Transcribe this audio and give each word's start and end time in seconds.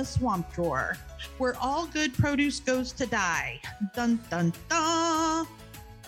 the 0.00 0.06
swamp 0.06 0.50
drawer, 0.54 0.96
where 1.36 1.54
all 1.60 1.84
good 1.84 2.14
produce 2.14 2.58
goes 2.58 2.90
to 2.90 3.04
die. 3.04 3.60
Dun 3.94 4.18
dun 4.30 4.50
dun. 4.70 5.46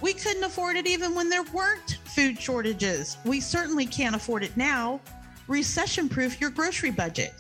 We 0.00 0.14
couldn't 0.14 0.44
afford 0.44 0.76
it 0.76 0.86
even 0.86 1.14
when 1.14 1.28
there 1.28 1.42
weren't 1.52 1.98
food 2.06 2.40
shortages. 2.40 3.18
We 3.26 3.38
certainly 3.38 3.84
can't 3.84 4.16
afford 4.16 4.44
it 4.44 4.56
now. 4.56 4.98
Recession 5.46 6.08
proof 6.08 6.40
your 6.40 6.48
grocery 6.48 6.90
budget. 6.90 7.34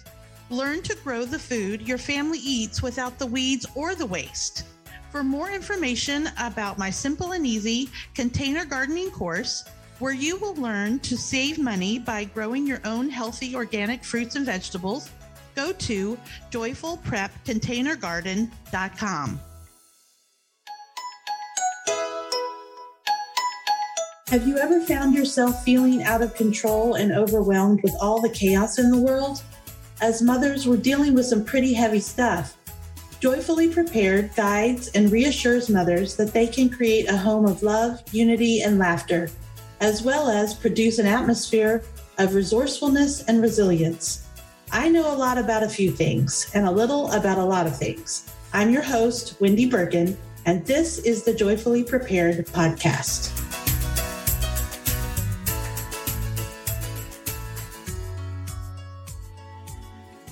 Learn 0.50 0.82
to 0.82 0.94
grow 0.96 1.24
the 1.24 1.38
food 1.38 1.88
your 1.88 1.96
family 1.96 2.40
eats 2.40 2.82
without 2.82 3.18
the 3.18 3.26
weeds 3.26 3.66
or 3.74 3.94
the 3.94 4.04
waste. 4.04 4.64
For 5.10 5.24
more 5.24 5.50
information 5.50 6.28
about 6.38 6.76
my 6.76 6.90
simple 6.90 7.32
and 7.32 7.46
easy 7.46 7.88
container 8.14 8.66
gardening 8.66 9.10
course, 9.10 9.64
where 10.00 10.12
you 10.12 10.36
will 10.36 10.54
learn 10.56 10.98
to 10.98 11.16
save 11.16 11.58
money 11.58 11.98
by 11.98 12.24
growing 12.24 12.66
your 12.66 12.82
own 12.84 13.08
healthy 13.08 13.56
organic 13.56 14.04
fruits 14.04 14.36
and 14.36 14.44
vegetables, 14.44 15.08
go 15.54 15.72
to 15.72 16.18
joyfulprepcontainergarden.com. 16.50 19.40
Have 24.28 24.46
you 24.48 24.56
ever 24.56 24.80
found 24.80 25.14
yourself 25.14 25.62
feeling 25.62 26.04
out 26.04 26.22
of 26.22 26.34
control 26.34 26.94
and 26.94 27.12
overwhelmed 27.12 27.82
with 27.82 27.94
all 28.00 28.18
the 28.18 28.30
chaos 28.30 28.78
in 28.78 28.90
the 28.90 28.96
world? 28.96 29.42
As 30.00 30.22
mothers, 30.22 30.66
we're 30.66 30.78
dealing 30.78 31.12
with 31.12 31.26
some 31.26 31.44
pretty 31.44 31.74
heavy 31.74 32.00
stuff. 32.00 32.56
Joyfully 33.20 33.68
Prepared 33.68 34.34
guides 34.34 34.88
and 34.94 35.12
reassures 35.12 35.68
mothers 35.68 36.16
that 36.16 36.32
they 36.32 36.46
can 36.46 36.70
create 36.70 37.10
a 37.10 37.16
home 37.16 37.44
of 37.44 37.62
love, 37.62 38.02
unity, 38.10 38.62
and 38.62 38.78
laughter, 38.78 39.28
as 39.80 40.02
well 40.02 40.30
as 40.30 40.54
produce 40.54 40.98
an 40.98 41.06
atmosphere 41.06 41.82
of 42.16 42.34
resourcefulness 42.34 43.24
and 43.24 43.42
resilience. 43.42 44.26
I 44.74 44.88
know 44.88 45.14
a 45.14 45.18
lot 45.18 45.36
about 45.36 45.62
a 45.62 45.68
few 45.68 45.90
things 45.90 46.50
and 46.54 46.66
a 46.66 46.70
little 46.70 47.12
about 47.12 47.36
a 47.36 47.44
lot 47.44 47.66
of 47.66 47.76
things. 47.76 48.32
I'm 48.54 48.70
your 48.70 48.80
host, 48.80 49.38
Wendy 49.38 49.68
Bergen, 49.68 50.16
and 50.46 50.64
this 50.64 50.98
is 51.00 51.24
the 51.24 51.34
Joyfully 51.34 51.84
Prepared 51.84 52.46
podcast. 52.46 53.28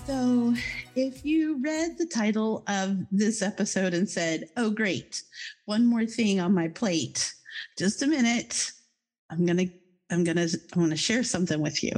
So, 0.06 0.54
if 0.96 1.22
you 1.22 1.60
read 1.62 1.98
the 1.98 2.06
title 2.06 2.64
of 2.66 2.96
this 3.12 3.42
episode 3.42 3.92
and 3.92 4.08
said, 4.08 4.48
Oh, 4.56 4.70
great, 4.70 5.22
one 5.66 5.84
more 5.84 6.06
thing 6.06 6.40
on 6.40 6.54
my 6.54 6.68
plate, 6.68 7.30
just 7.76 8.02
a 8.02 8.06
minute. 8.06 8.72
I'm 9.28 9.44
going 9.44 9.58
to, 9.58 9.70
I'm 10.10 10.24
going 10.24 10.38
to, 10.38 10.58
I 10.74 10.78
want 10.78 10.92
to 10.92 10.96
share 10.96 11.24
something 11.24 11.60
with 11.60 11.84
you. 11.84 11.92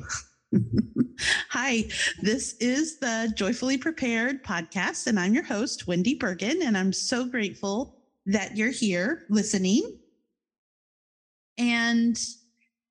Hi, 1.51 1.84
this 2.20 2.55
is 2.55 2.98
the 2.98 3.33
Joyfully 3.37 3.78
Prepared 3.78 4.45
podcast, 4.45 5.06
and 5.06 5.19
I'm 5.19 5.34
your 5.34 5.45
host, 5.45 5.87
Wendy 5.87 6.15
Bergen, 6.15 6.62
and 6.62 6.77
I'm 6.77 6.92
so 6.92 7.25
grateful 7.25 7.97
that 8.27 8.56
you're 8.56 8.70
here 8.70 9.25
listening. 9.28 9.98
And 11.59 12.19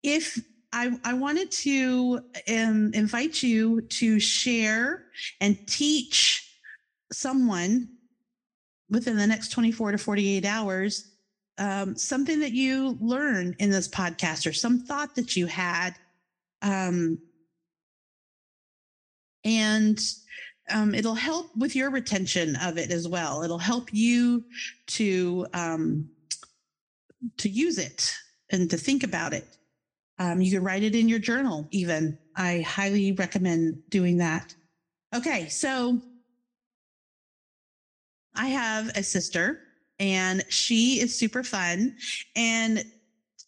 if 0.03 0.39
I, 0.73 0.97
I 1.03 1.13
wanted 1.13 1.51
to 1.51 2.21
um, 2.49 2.91
invite 2.93 3.43
you 3.43 3.81
to 3.81 4.19
share 4.19 5.05
and 5.39 5.57
teach 5.67 6.57
someone 7.11 7.89
within 8.89 9.17
the 9.17 9.27
next 9.27 9.49
24 9.49 9.93
to 9.93 9.97
48 9.97 10.45
hours 10.45 11.11
um, 11.57 11.95
something 11.95 12.39
that 12.39 12.53
you 12.53 12.97
learned 12.99 13.55
in 13.59 13.69
this 13.69 13.87
podcast 13.87 14.47
or 14.47 14.53
some 14.53 14.79
thought 14.79 15.15
that 15.15 15.35
you 15.35 15.45
had. 15.45 15.91
Um, 16.61 17.19
and 19.71 19.99
um, 20.69 20.93
it'll 20.93 21.15
help 21.15 21.55
with 21.55 21.75
your 21.75 21.89
retention 21.89 22.55
of 22.57 22.77
it 22.77 22.91
as 22.91 23.07
well. 23.07 23.43
It'll 23.43 23.57
help 23.57 23.93
you 23.93 24.43
to 24.87 25.47
um, 25.53 26.09
to 27.37 27.49
use 27.49 27.77
it 27.77 28.13
and 28.51 28.69
to 28.69 28.77
think 28.77 29.03
about 29.03 29.33
it. 29.33 29.57
Um, 30.19 30.41
you 30.41 30.51
can 30.51 30.63
write 30.63 30.83
it 30.83 30.95
in 30.95 31.09
your 31.09 31.19
journal, 31.19 31.67
even. 31.71 32.17
I 32.35 32.61
highly 32.61 33.11
recommend 33.11 33.81
doing 33.89 34.17
that. 34.17 34.53
Okay, 35.15 35.47
so 35.49 35.99
I 38.35 38.47
have 38.47 38.89
a 38.95 39.03
sister 39.03 39.59
and 39.99 40.43
she 40.49 40.99
is 40.99 41.17
super 41.17 41.43
fun. 41.43 41.95
And 42.35 42.83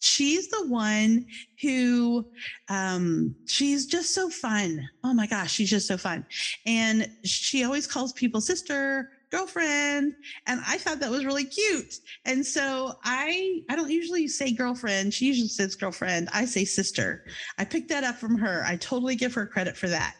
she's 0.04 0.48
the 0.48 0.66
one 0.66 1.24
who 1.62 2.26
um 2.68 3.34
she's 3.46 3.86
just 3.86 4.14
so 4.14 4.28
fun. 4.28 4.86
Oh 5.02 5.14
my 5.14 5.26
gosh 5.26 5.52
she's 5.52 5.70
just 5.70 5.88
so 5.88 5.96
fun. 5.96 6.26
And 6.66 7.10
she 7.24 7.64
always 7.64 7.86
calls 7.86 8.12
people 8.12 8.40
sister 8.40 9.10
girlfriend 9.30 10.14
and 10.46 10.60
i 10.68 10.78
thought 10.78 11.00
that 11.00 11.10
was 11.10 11.24
really 11.24 11.44
cute. 11.44 11.94
And 12.24 12.44
so 12.44 12.92
i 13.02 13.60
i 13.70 13.76
don't 13.76 13.90
usually 13.90 14.28
say 14.28 14.52
girlfriend. 14.52 15.14
She 15.14 15.26
usually 15.26 15.48
says 15.48 15.74
girlfriend. 15.74 16.28
I 16.32 16.44
say 16.44 16.64
sister. 16.64 17.24
I 17.58 17.64
picked 17.64 17.88
that 17.88 18.04
up 18.04 18.16
from 18.16 18.36
her. 18.38 18.62
I 18.66 18.76
totally 18.76 19.16
give 19.16 19.34
her 19.34 19.46
credit 19.46 19.76
for 19.76 19.88
that. 19.88 20.16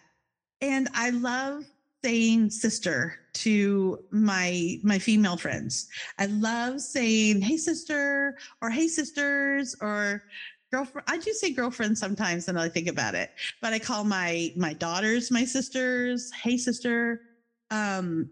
And 0.61 0.89
i 0.95 1.11
love 1.11 1.65
saying 2.05 2.51
sister 2.51 3.19
to 3.33 3.99
my 4.11 4.79
my 4.83 4.99
female 4.99 5.37
friends 5.37 5.89
i 6.19 6.27
love 6.27 6.81
saying 6.81 7.41
hey 7.41 7.57
sister 7.57 8.37
or 8.61 8.71
hey 8.71 8.89
sisters 8.89 9.75
or 9.81 10.23
girlfriend 10.71 11.07
i 11.09 11.17
do 11.19 11.33
say 11.33 11.51
girlfriend 11.53 11.97
sometimes 11.97 12.47
when 12.47 12.57
i 12.57 12.69
think 12.69 12.89
about 12.89 13.15
it 13.15 13.31
but 13.63 13.73
i 13.73 13.79
call 13.79 14.05
my 14.05 14.53
my 14.57 14.73
daughters 14.75 15.31
my 15.31 15.45
sisters 15.45 16.31
hey 16.43 16.57
sister 16.57 17.21
um 17.71 18.29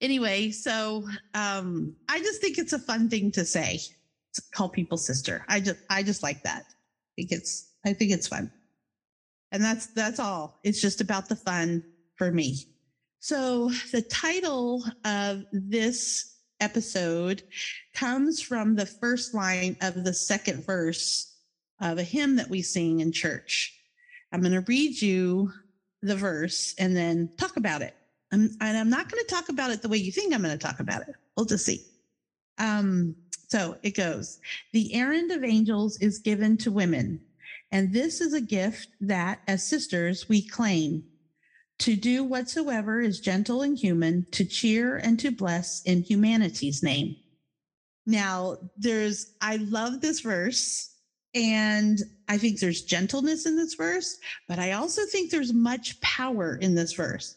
anyway, 0.00 0.50
so 0.50 1.04
um, 1.34 1.94
I 2.08 2.18
just 2.18 2.40
think 2.40 2.58
it's 2.58 2.72
a 2.72 2.78
fun 2.78 3.08
thing 3.08 3.30
to 3.32 3.44
say. 3.44 3.80
To 4.34 4.42
call 4.54 4.68
people 4.68 4.96
sister. 4.96 5.44
I 5.48 5.58
just 5.58 5.80
I 5.90 6.04
just 6.04 6.22
like 6.22 6.44
that. 6.44 6.62
I 6.68 7.10
think 7.16 7.32
it's 7.32 7.72
I 7.84 7.92
think 7.92 8.12
it's 8.12 8.28
fun. 8.28 8.52
And 9.52 9.62
that's 9.62 9.86
that's 9.86 10.20
all. 10.20 10.58
It's 10.62 10.80
just 10.80 11.00
about 11.00 11.28
the 11.28 11.36
fun 11.36 11.82
for 12.16 12.30
me. 12.30 12.66
So 13.18 13.70
the 13.92 14.02
title 14.02 14.84
of 15.04 15.44
this 15.52 16.36
episode 16.60 17.42
comes 17.94 18.40
from 18.40 18.76
the 18.76 18.86
first 18.86 19.34
line 19.34 19.76
of 19.80 20.04
the 20.04 20.14
second 20.14 20.64
verse 20.64 21.34
of 21.80 21.98
a 21.98 22.02
hymn 22.02 22.36
that 22.36 22.50
we 22.50 22.62
sing 22.62 23.00
in 23.00 23.12
church. 23.12 23.76
I'm 24.32 24.40
going 24.40 24.52
to 24.52 24.60
read 24.60 25.00
you 25.00 25.52
the 26.02 26.16
verse 26.16 26.74
and 26.78 26.96
then 26.96 27.30
talk 27.36 27.56
about 27.56 27.82
it. 27.82 27.94
I'm, 28.32 28.50
and 28.60 28.76
I'm 28.76 28.90
not 28.90 29.10
going 29.10 29.22
to 29.22 29.34
talk 29.34 29.48
about 29.48 29.70
it 29.70 29.82
the 29.82 29.88
way 29.88 29.96
you 29.96 30.12
think 30.12 30.32
I'm 30.32 30.42
going 30.42 30.56
to 30.56 30.66
talk 30.66 30.80
about 30.80 31.02
it. 31.02 31.14
We'll 31.36 31.46
just 31.46 31.66
see. 31.66 31.84
Um, 32.58 33.16
so 33.48 33.76
it 33.82 33.96
goes 33.96 34.38
The 34.72 34.94
errand 34.94 35.32
of 35.32 35.42
angels 35.42 35.98
is 36.00 36.18
given 36.18 36.56
to 36.58 36.70
women, 36.70 37.20
and 37.72 37.92
this 37.92 38.20
is 38.20 38.32
a 38.32 38.40
gift 38.40 38.88
that, 39.00 39.40
as 39.46 39.66
sisters, 39.66 40.28
we 40.28 40.46
claim 40.46 41.04
to 41.78 41.96
do 41.96 42.24
whatsoever 42.24 43.00
is 43.00 43.20
gentle 43.20 43.62
and 43.62 43.78
human, 43.78 44.26
to 44.32 44.44
cheer 44.44 44.96
and 44.96 45.18
to 45.20 45.30
bless 45.30 45.82
in 45.82 46.02
humanity's 46.02 46.82
name. 46.82 47.16
Now, 48.06 48.58
there's, 48.76 49.34
I 49.40 49.56
love 49.56 50.00
this 50.00 50.20
verse, 50.20 50.94
and 51.34 51.98
I 52.28 52.38
think 52.38 52.58
there's 52.58 52.82
gentleness 52.82 53.46
in 53.46 53.56
this 53.56 53.74
verse, 53.74 54.18
but 54.48 54.58
I 54.58 54.72
also 54.72 55.02
think 55.06 55.30
there's 55.30 55.52
much 55.52 56.00
power 56.00 56.56
in 56.56 56.74
this 56.74 56.92
verse. 56.92 57.36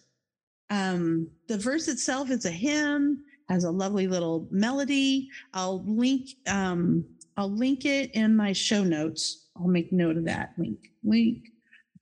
Um, 0.70 1.30
the 1.48 1.58
verse 1.58 1.88
itself 1.88 2.32
is 2.32 2.46
a 2.46 2.52
hymn, 2.52 3.24
has 3.50 3.64
a 3.64 3.72
lovely 3.72 4.08
little 4.08 4.48
melody. 4.52 5.30
I'll 5.54 5.84
link 5.86 6.30
um, 6.48 7.06
I'll 7.38 7.52
link 7.52 7.86
it 7.86 8.12
in 8.16 8.36
my 8.36 8.54
show 8.54 8.84
notes. 8.84 9.43
I'll 9.56 9.68
make 9.68 9.92
note 9.92 10.18
of 10.18 10.26
that 10.26 10.54
link. 10.58 10.92
Link. 11.04 11.50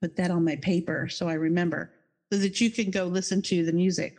Put 0.02 0.16
that 0.16 0.32
on 0.32 0.44
my 0.44 0.56
paper 0.56 1.08
so 1.10 1.30
I 1.30 1.34
remember 1.34 1.92
so 2.32 2.40
that 2.40 2.60
you 2.60 2.72
can 2.72 2.90
go 2.90 3.06
listen 3.06 3.42
to 3.44 3.64
the 3.66 3.74
music. 3.74 4.18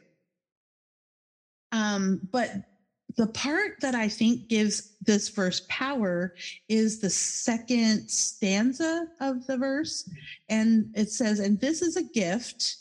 Um, 1.73 2.21
but 2.31 2.51
the 3.17 3.27
part 3.27 3.81
that 3.81 3.95
I 3.95 4.09
think 4.09 4.49
gives 4.49 4.97
this 5.01 5.29
verse 5.29 5.63
power 5.69 6.35
is 6.69 7.01
the 7.01 7.11
second 7.11 8.09
stanza 8.09 9.09
of 9.21 9.47
the 9.47 9.57
verse. 9.57 10.09
And 10.49 10.91
it 10.95 11.11
says, 11.11 11.41
And 11.41 11.61
this 11.61 11.83
is 11.83 11.97
a 11.97 12.03
gift 12.03 12.77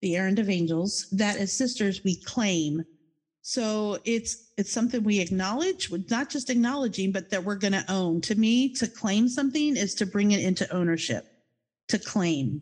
the 0.00 0.16
errand 0.16 0.38
of 0.38 0.48
angels 0.48 1.08
that 1.10 1.36
as 1.36 1.52
sisters 1.52 2.04
we 2.04 2.22
claim 2.22 2.84
so 3.48 3.96
it's 4.04 4.50
it's 4.58 4.70
something 4.70 5.02
we 5.02 5.20
acknowledge 5.20 5.90
not 6.10 6.28
just 6.28 6.50
acknowledging 6.50 7.12
but 7.12 7.30
that 7.30 7.42
we're 7.42 7.56
going 7.56 7.72
to 7.72 7.84
own. 7.90 8.20
To 8.20 8.34
me 8.34 8.74
to 8.74 8.86
claim 8.86 9.26
something 9.26 9.74
is 9.74 9.94
to 9.94 10.04
bring 10.04 10.32
it 10.32 10.40
into 10.40 10.70
ownership 10.70 11.24
to 11.88 11.98
claim. 11.98 12.60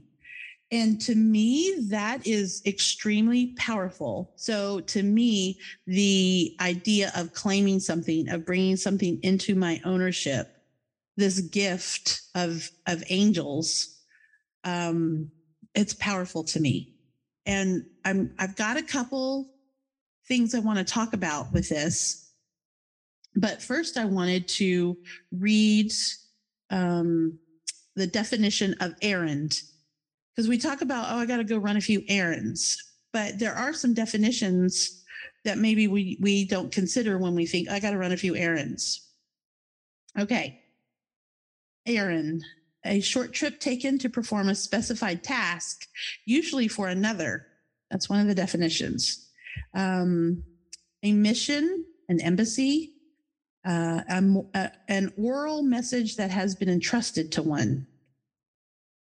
And 0.70 1.00
to 1.00 1.16
me 1.16 1.88
that 1.88 2.24
is 2.24 2.62
extremely 2.64 3.52
powerful. 3.56 4.32
So 4.36 4.78
to 4.78 5.02
me 5.02 5.58
the 5.88 6.54
idea 6.60 7.10
of 7.16 7.32
claiming 7.32 7.80
something 7.80 8.28
of 8.28 8.46
bringing 8.46 8.76
something 8.76 9.18
into 9.24 9.56
my 9.56 9.80
ownership 9.84 10.46
this 11.16 11.40
gift 11.40 12.20
of 12.36 12.70
of 12.86 13.02
angels 13.10 14.02
um 14.62 15.32
it's 15.74 15.94
powerful 15.94 16.44
to 16.44 16.60
me. 16.60 16.94
And 17.44 17.86
I'm 18.04 18.32
I've 18.38 18.54
got 18.54 18.76
a 18.76 18.84
couple 18.84 19.50
things 20.28 20.54
I 20.54 20.60
want 20.60 20.78
to 20.78 20.84
talk 20.84 21.12
about 21.12 21.52
with 21.52 21.68
this. 21.68 22.30
But 23.34 23.62
first, 23.62 23.96
I 23.96 24.06
wanted 24.06 24.48
to 24.48 24.96
read 25.30 25.92
um, 26.70 27.38
the 27.94 28.06
definition 28.06 28.74
of 28.80 28.94
errand 29.02 29.60
because 30.34 30.48
we 30.48 30.58
talk 30.58 30.82
about, 30.82 31.06
oh, 31.10 31.18
I 31.18 31.26
got 31.26 31.38
to 31.38 31.44
go 31.44 31.58
run 31.58 31.76
a 31.76 31.80
few 31.80 32.02
errands. 32.08 32.82
But 33.12 33.38
there 33.38 33.54
are 33.54 33.72
some 33.72 33.94
definitions 33.94 35.02
that 35.44 35.58
maybe 35.58 35.86
we, 35.86 36.18
we 36.20 36.44
don't 36.44 36.72
consider 36.72 37.18
when 37.18 37.34
we 37.34 37.46
think, 37.46 37.70
I 37.70 37.80
got 37.80 37.92
to 37.92 37.98
run 37.98 38.12
a 38.12 38.16
few 38.16 38.36
errands. 38.36 39.08
Okay. 40.18 40.60
Errand, 41.86 42.42
a 42.84 43.00
short 43.00 43.32
trip 43.32 43.60
taken 43.60 43.98
to 43.98 44.10
perform 44.10 44.48
a 44.48 44.54
specified 44.54 45.22
task, 45.22 45.86
usually 46.24 46.68
for 46.68 46.88
another. 46.88 47.46
That's 47.90 48.08
one 48.10 48.20
of 48.20 48.26
the 48.26 48.34
definitions. 48.34 49.25
Um, 49.74 50.42
a 51.02 51.12
mission, 51.12 51.84
an 52.08 52.20
embassy, 52.20 52.92
uh, 53.66 54.02
a, 54.08 54.70
an 54.88 55.12
oral 55.18 55.62
message 55.62 56.16
that 56.16 56.30
has 56.30 56.54
been 56.54 56.68
entrusted 56.68 57.32
to 57.32 57.42
one. 57.42 57.86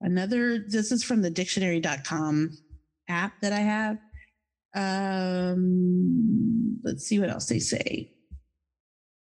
Another, 0.02 0.60
this 0.60 0.92
is 0.92 1.04
from 1.04 1.22
the 1.22 1.30
dictionary.com 1.30 2.58
app 3.08 3.40
that 3.42 3.54
I 3.54 3.60
have. 3.60 3.98
Um, 4.76 6.80
let's 6.84 7.06
see 7.06 7.20
what 7.20 7.30
else 7.30 7.46
they 7.46 7.60
say. 7.60 8.12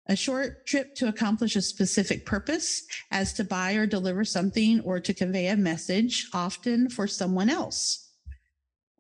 A 0.07 0.17
short 0.17 0.67
trip 0.67 0.95
to 0.97 1.09
accomplish 1.09 1.57
a 1.57 1.63
specific 1.63 2.27
purpose, 2.27 2.85
as 3.11 3.33
to 3.35 3.45
buy 3.45 3.75
or 3.75 3.87
deliver 3.87 4.25
something 4.25 4.81
or 4.81 5.01
to 5.01 5.15
convey 5.15 5.49
a 5.49 5.57
message, 5.57 6.29
often 6.33 6.89
for 6.89 7.07
someone 7.07 7.49
else. 7.49 8.10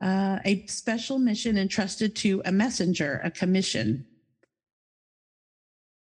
Uh, 0.00 0.38
a 0.46 0.64
special 0.66 1.18
mission 1.18 1.58
entrusted 1.58 2.16
to 2.16 2.40
a 2.46 2.52
messenger, 2.52 3.20
a 3.22 3.30
commission. 3.30 4.06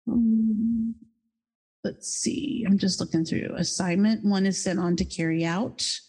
Um, 0.08 0.96
let's 1.84 2.10
see, 2.10 2.66
I'm 2.68 2.78
just 2.78 3.00
looking 3.00 3.24
through. 3.24 3.54
Assignment, 3.56 4.26
one 4.26 4.46
is 4.46 4.62
sent 4.62 4.80
on 4.80 4.98
to 4.98 5.06
carry 5.06 5.46
out. 5.46 6.00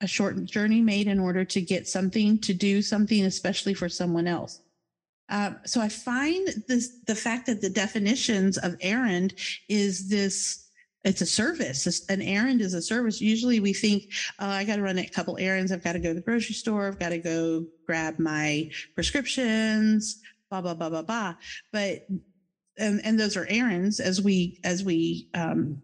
A 0.00 0.06
short 0.06 0.42
journey 0.44 0.80
made 0.80 1.06
in 1.06 1.18
order 1.18 1.44
to 1.44 1.60
get 1.60 1.86
something, 1.86 2.38
to 2.40 2.54
do 2.54 2.80
something, 2.80 3.24
especially 3.24 3.74
for 3.74 3.88
someone 3.90 4.26
else. 4.26 4.60
Uh, 5.28 5.52
so 5.64 5.80
I 5.80 5.88
find 5.88 6.48
this 6.68 6.98
the 7.06 7.14
fact 7.14 7.46
that 7.46 7.60
the 7.60 7.70
definitions 7.70 8.58
of 8.58 8.76
errand 8.80 9.34
is 9.68 10.08
this 10.08 10.63
it's 11.04 11.20
a 11.20 11.26
service. 11.26 12.04
An 12.08 12.22
errand 12.22 12.60
is 12.60 12.74
a 12.74 12.82
service. 12.82 13.20
Usually 13.20 13.60
we 13.60 13.72
think, 13.72 14.04
oh, 14.38 14.48
I 14.48 14.64
got 14.64 14.76
to 14.76 14.82
run 14.82 14.98
a 14.98 15.06
couple 15.06 15.36
errands. 15.38 15.70
I've 15.70 15.84
got 15.84 15.92
to 15.92 15.98
go 15.98 16.08
to 16.08 16.14
the 16.14 16.20
grocery 16.20 16.54
store. 16.54 16.88
I've 16.88 16.98
got 16.98 17.10
to 17.10 17.18
go 17.18 17.66
grab 17.86 18.18
my 18.18 18.70
prescriptions, 18.94 20.20
blah, 20.50 20.62
blah, 20.62 20.74
blah, 20.74 20.88
blah, 20.88 21.02
blah. 21.02 21.34
But, 21.72 22.06
and, 22.78 23.00
and 23.04 23.20
those 23.20 23.36
are 23.36 23.46
errands 23.48 24.00
as 24.00 24.22
we, 24.22 24.58
as 24.64 24.82
we, 24.82 25.28
um, 25.34 25.82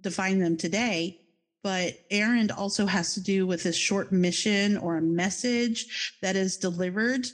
define 0.00 0.38
them 0.38 0.56
today. 0.56 1.20
But 1.62 1.94
errand 2.10 2.52
also 2.52 2.86
has 2.86 3.14
to 3.14 3.20
do 3.20 3.46
with 3.46 3.66
a 3.66 3.72
short 3.72 4.12
mission 4.12 4.78
or 4.78 4.96
a 4.96 5.02
message 5.02 6.16
that 6.22 6.36
is 6.36 6.56
delivered 6.56 7.26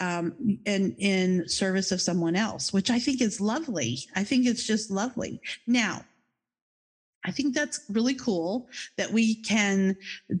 um, 0.00 0.58
in 0.66 0.94
in 0.98 1.48
service 1.48 1.92
of 1.92 2.00
someone 2.00 2.36
else, 2.36 2.72
which 2.72 2.90
I 2.90 2.98
think 2.98 3.20
is 3.20 3.40
lovely. 3.40 4.00
I 4.14 4.24
think 4.24 4.46
it's 4.46 4.66
just 4.66 4.90
lovely. 4.90 5.40
Now, 5.66 6.04
I 7.28 7.30
think 7.30 7.54
that's 7.54 7.84
really 7.90 8.14
cool 8.14 8.68
that 8.96 9.12
we 9.12 9.34
can 9.42 9.94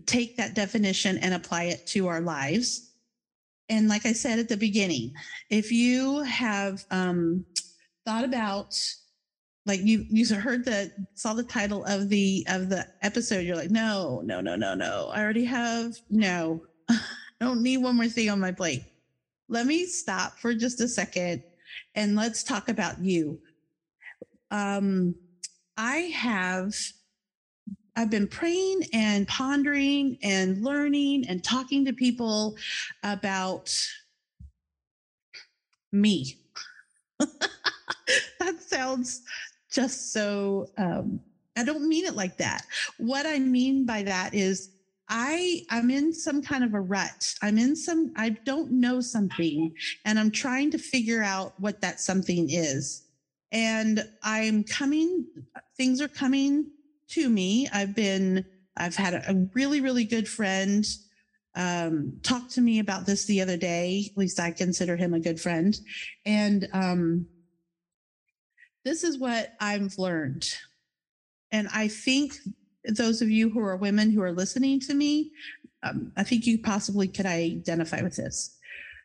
take 0.06 0.38
that 0.38 0.54
definition 0.54 1.18
and 1.18 1.34
apply 1.34 1.64
it 1.64 1.86
to 1.88 2.08
our 2.08 2.22
lives. 2.22 2.92
And 3.68 3.88
like 3.88 4.06
I 4.06 4.14
said 4.14 4.38
at 4.38 4.48
the 4.48 4.56
beginning, 4.56 5.12
if 5.50 5.70
you 5.70 6.20
have 6.22 6.86
um, 6.90 7.44
thought 8.06 8.24
about 8.24 8.74
like 9.66 9.80
you 9.82 10.06
you 10.08 10.26
heard 10.34 10.64
the 10.64 10.90
saw 11.12 11.34
the 11.34 11.42
title 11.42 11.84
of 11.84 12.08
the 12.08 12.46
of 12.48 12.70
the 12.70 12.86
episode 13.02 13.40
you're 13.40 13.54
like 13.54 13.70
no 13.70 14.22
no 14.24 14.40
no 14.40 14.56
no 14.56 14.74
no. 14.74 15.10
I 15.12 15.22
already 15.22 15.44
have 15.44 15.94
no. 16.08 16.62
I 16.88 16.98
don't 17.38 17.62
need 17.62 17.78
one 17.78 17.96
more 17.96 18.08
thing 18.08 18.30
on 18.30 18.40
my 18.40 18.50
plate. 18.50 18.84
Let 19.48 19.66
me 19.66 19.84
stop 19.84 20.38
for 20.38 20.54
just 20.54 20.80
a 20.80 20.88
second 20.88 21.42
and 21.94 22.16
let's 22.16 22.42
talk 22.42 22.70
about 22.70 22.98
you. 22.98 23.38
Um 24.50 25.14
I 25.78 26.10
have 26.12 26.74
I've 27.94 28.10
been 28.10 28.26
praying 28.26 28.82
and 28.92 29.26
pondering 29.28 30.18
and 30.22 30.62
learning 30.62 31.26
and 31.28 31.42
talking 31.42 31.84
to 31.84 31.92
people 31.92 32.56
about 33.04 33.72
me. 35.92 36.36
that 37.18 38.60
sounds 38.60 39.22
just 39.70 40.12
so 40.12 40.68
um, 40.78 41.20
I 41.56 41.62
don't 41.62 41.88
mean 41.88 42.06
it 42.06 42.14
like 42.14 42.36
that. 42.38 42.66
What 42.98 43.24
I 43.24 43.38
mean 43.38 43.86
by 43.86 44.02
that 44.02 44.34
is 44.34 44.70
I 45.08 45.62
I'm 45.70 45.90
in 45.90 46.12
some 46.12 46.42
kind 46.42 46.64
of 46.64 46.74
a 46.74 46.80
rut. 46.80 47.34
I'm 47.40 47.56
in 47.56 47.76
some 47.76 48.12
I 48.16 48.30
don't 48.30 48.72
know 48.72 49.00
something 49.00 49.72
and 50.04 50.18
I'm 50.18 50.32
trying 50.32 50.72
to 50.72 50.78
figure 50.78 51.22
out 51.22 51.58
what 51.60 51.80
that 51.82 52.00
something 52.00 52.50
is. 52.50 53.04
And 53.50 54.06
I'm 54.22 54.62
coming 54.64 55.24
things 55.78 56.02
are 56.02 56.08
coming 56.08 56.66
to 57.10 57.30
me. 57.30 57.68
I've 57.72 57.94
been, 57.94 58.44
I've 58.76 58.96
had 58.96 59.14
a 59.14 59.48
really, 59.54 59.80
really 59.80 60.04
good 60.04 60.28
friend 60.28 60.84
um, 61.54 62.18
talk 62.22 62.48
to 62.50 62.60
me 62.60 62.78
about 62.78 63.06
this 63.06 63.24
the 63.24 63.40
other 63.40 63.56
day. 63.56 64.10
At 64.10 64.18
least 64.18 64.38
I 64.38 64.50
consider 64.50 64.96
him 64.96 65.14
a 65.14 65.20
good 65.20 65.40
friend. 65.40 65.76
And 66.26 66.68
um, 66.72 67.26
this 68.84 69.02
is 69.02 69.18
what 69.18 69.52
I've 69.60 69.96
learned. 69.98 70.46
And 71.50 71.68
I 71.72 71.88
think 71.88 72.34
those 72.84 73.22
of 73.22 73.30
you 73.30 73.48
who 73.50 73.60
are 73.60 73.76
women 73.76 74.10
who 74.10 74.22
are 74.22 74.32
listening 74.32 74.80
to 74.80 74.94
me, 74.94 75.32
um, 75.82 76.12
I 76.16 76.24
think 76.24 76.46
you 76.46 76.58
possibly 76.58 77.08
could 77.08 77.26
identify 77.26 78.02
with 78.02 78.16
this. 78.16 78.56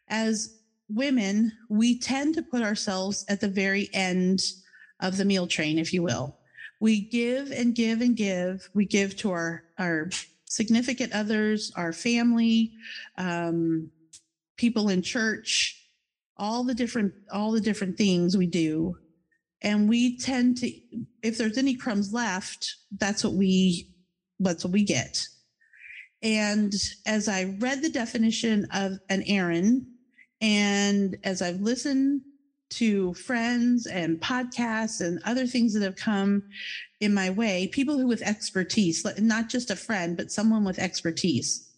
As 0.09 0.57
women, 0.89 1.51
we 1.69 1.99
tend 1.99 2.35
to 2.35 2.43
put 2.43 2.61
ourselves 2.61 3.25
at 3.29 3.41
the 3.41 3.47
very 3.47 3.89
end 3.93 4.41
of 4.99 5.17
the 5.17 5.25
meal 5.25 5.47
train, 5.47 5.79
if 5.79 5.93
you 5.93 6.03
will 6.03 6.37
we 6.83 6.99
give 6.99 7.49
and 7.51 7.73
give 7.73 8.01
and 8.01 8.13
give. 8.17 8.69
We 8.73 8.85
give 8.85 9.15
to 9.19 9.31
our, 9.31 9.63
our 9.79 10.09
significant 10.49 11.13
others, 11.13 11.71
our 11.77 11.93
family, 11.93 12.73
um, 13.17 13.89
people 14.57 14.89
in 14.89 15.01
church, 15.01 15.81
all 16.35 16.65
the 16.65 16.73
different, 16.73 17.13
all 17.31 17.53
the 17.53 17.61
different 17.61 17.97
things 17.97 18.35
we 18.35 18.47
do. 18.47 18.97
And 19.61 19.87
we 19.87 20.17
tend 20.17 20.57
to, 20.57 20.69
if 21.21 21.37
there's 21.37 21.57
any 21.57 21.73
crumbs 21.73 22.11
left, 22.11 22.75
that's 22.99 23.23
what 23.23 23.31
we, 23.31 23.89
that's 24.41 24.65
what 24.65 24.73
we 24.73 24.83
get. 24.83 25.25
And 26.21 26.73
as 27.05 27.29
I 27.29 27.55
read 27.59 27.81
the 27.81 27.91
definition 27.91 28.67
of 28.73 28.99
an 29.07 29.23
errand, 29.25 29.85
and 30.41 31.15
as 31.23 31.41
I've 31.41 31.61
listened 31.61 32.23
to 32.77 33.13
friends 33.13 33.85
and 33.87 34.19
podcasts 34.19 35.01
and 35.01 35.21
other 35.25 35.45
things 35.45 35.73
that 35.73 35.83
have 35.83 35.95
come 35.95 36.43
in 36.99 37.13
my 37.13 37.29
way, 37.29 37.67
people 37.67 37.97
who 37.97 38.07
with 38.07 38.21
expertise, 38.21 39.05
not 39.19 39.49
just 39.49 39.69
a 39.69 39.75
friend, 39.75 40.17
but 40.17 40.31
someone 40.31 40.63
with 40.63 40.79
expertise. 40.79 41.69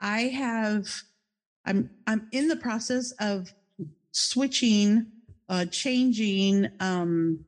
I 0.00 0.22
have, 0.22 0.88
I'm, 1.64 1.90
I'm 2.06 2.28
in 2.32 2.48
the 2.48 2.56
process 2.56 3.12
of 3.20 3.52
switching, 4.12 5.06
uh, 5.48 5.66
changing, 5.66 6.68
um, 6.80 7.44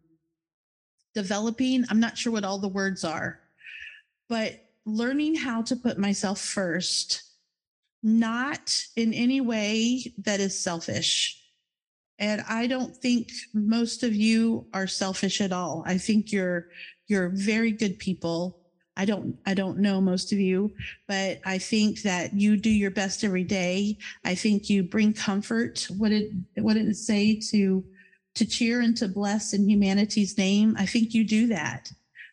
developing. 1.15 1.85
I'm 1.89 2.01
not 2.01 2.19
sure 2.19 2.33
what 2.33 2.45
all 2.45 2.59
the 2.59 2.69
words 2.69 3.05
are, 3.05 3.41
but 4.29 4.65
learning 4.85 5.35
how 5.35 5.63
to 5.63 5.77
put 5.77 5.99
myself 5.99 6.41
first, 6.41 7.23
not 8.03 8.85
in 8.97 9.13
any 9.13 9.41
way 9.41 10.13
that 10.19 10.41
is 10.41 10.59
selfish 10.59 11.43
and 12.19 12.43
I 12.49 12.67
don't 12.67 12.97
think 12.97 13.29
most 13.53 14.03
of 14.03 14.15
you 14.15 14.67
are 14.73 14.87
selfish 14.87 15.41
at 15.41 15.53
all. 15.53 15.83
I 15.87 15.99
think 15.99 16.33
you're 16.33 16.69
you're 17.09 17.29
very 17.29 17.73
good 17.73 17.99
people. 17.99 18.59
I 18.97 19.05
don't 19.05 19.37
I 19.45 19.53
don't 19.55 19.79
know 19.79 20.01
most 20.01 20.33
of 20.33 20.39
you, 20.39 20.73
but 21.07 21.41
I 21.45 21.59
think 21.59 22.03
that 22.03 22.33
you 22.33 22.57
do 22.57 22.71
your 22.71 22.91
best 22.91 23.23
every 23.23 23.45
day. 23.45 23.99
I 24.25 24.35
think 24.35 24.71
you 24.71 24.83
bring 24.83 25.13
comfort. 25.13 25.87
What 25.99 26.09
did 26.09 26.45
what 26.57 26.75
did 26.75 26.89
it 26.89 26.97
say 26.97 27.39
to 27.51 27.85
to 28.35 28.45
cheer 28.47 28.81
and 28.81 28.97
to 28.97 29.09
bless 29.09 29.53
in 29.53 29.69
humanity's 29.69 30.39
name? 30.39 30.75
I 30.79 30.87
think 30.87 31.13
you 31.13 31.25
do 31.25 31.49
that. 31.49 31.91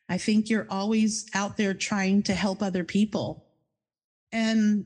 I 0.08 0.18
think 0.18 0.50
you're 0.50 0.68
always 0.70 1.26
out 1.34 1.58
there 1.58 1.74
trying 1.74 2.24
to 2.24 2.34
help 2.34 2.62
other 2.62 2.86
people. 2.86 3.46
And 4.32 4.86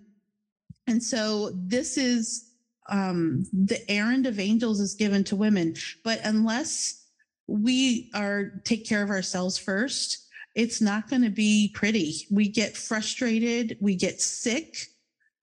and 0.87 1.03
so 1.03 1.51
this 1.53 1.97
is 1.97 2.46
um, 2.89 3.45
the 3.53 3.89
errand 3.89 4.25
of 4.25 4.39
angels 4.39 4.79
is 4.79 4.95
given 4.95 5.23
to 5.25 5.35
women. 5.35 5.75
But 6.03 6.19
unless 6.23 7.05
we 7.47 8.09
are 8.13 8.61
take 8.63 8.87
care 8.87 9.03
of 9.03 9.09
ourselves 9.09 9.57
first, 9.57 10.27
it's 10.55 10.81
not 10.81 11.09
going 11.09 11.21
to 11.21 11.29
be 11.29 11.71
pretty. 11.73 12.27
We 12.31 12.49
get 12.49 12.75
frustrated, 12.75 13.77
we 13.79 13.95
get 13.95 14.21
sick, 14.21 14.75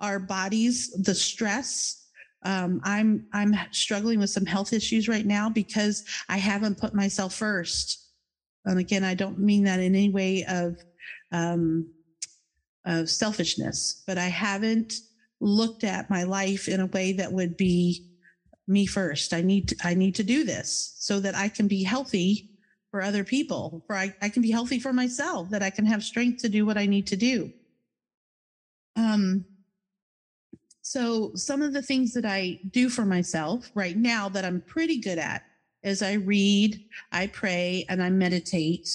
our 0.00 0.18
bodies, 0.18 0.90
the 1.02 1.14
stress. 1.14 2.08
Um, 2.42 2.80
I'm 2.84 3.26
I'm 3.32 3.54
struggling 3.70 4.18
with 4.18 4.30
some 4.30 4.44
health 4.44 4.72
issues 4.72 5.08
right 5.08 5.24
now 5.24 5.48
because 5.48 6.04
I 6.28 6.36
haven't 6.36 6.78
put 6.78 6.94
myself 6.94 7.34
first. 7.34 8.00
And 8.66 8.78
again, 8.78 9.04
I 9.04 9.14
don't 9.14 9.38
mean 9.38 9.64
that 9.64 9.80
in 9.80 9.94
any 9.94 10.10
way 10.10 10.44
of 10.48 10.76
um, 11.32 11.90
of 12.84 13.08
selfishness, 13.08 14.02
but 14.06 14.18
I 14.18 14.26
haven't 14.26 14.94
looked 15.44 15.84
at 15.84 16.08
my 16.08 16.22
life 16.22 16.68
in 16.68 16.80
a 16.80 16.86
way 16.86 17.12
that 17.12 17.30
would 17.30 17.56
be 17.56 18.08
me 18.66 18.86
first. 18.86 19.34
I 19.34 19.42
need 19.42 19.68
to, 19.68 19.76
I 19.84 19.94
need 19.94 20.14
to 20.14 20.24
do 20.24 20.42
this 20.42 20.94
so 20.98 21.20
that 21.20 21.34
I 21.34 21.48
can 21.48 21.68
be 21.68 21.82
healthy 21.82 22.50
for 22.90 23.02
other 23.02 23.24
people, 23.24 23.84
for 23.86 23.94
I, 23.94 24.14
I 24.22 24.30
can 24.30 24.40
be 24.40 24.50
healthy 24.50 24.80
for 24.80 24.92
myself, 24.92 25.50
that 25.50 25.62
I 25.62 25.68
can 25.68 25.84
have 25.84 26.02
strength 26.02 26.40
to 26.42 26.48
do 26.48 26.64
what 26.64 26.78
I 26.78 26.86
need 26.86 27.06
to 27.08 27.16
do. 27.16 27.52
Um, 28.96 29.44
so 30.80 31.32
some 31.34 31.60
of 31.60 31.72
the 31.72 31.82
things 31.82 32.14
that 32.14 32.24
I 32.24 32.60
do 32.70 32.88
for 32.88 33.04
myself 33.04 33.70
right 33.74 33.96
now 33.96 34.28
that 34.30 34.44
I'm 34.44 34.62
pretty 34.62 34.98
good 34.98 35.18
at 35.18 35.42
is 35.82 36.02
I 36.02 36.14
read, 36.14 36.82
I 37.12 37.26
pray, 37.26 37.84
and 37.90 38.02
I 38.02 38.08
meditate. 38.08 38.88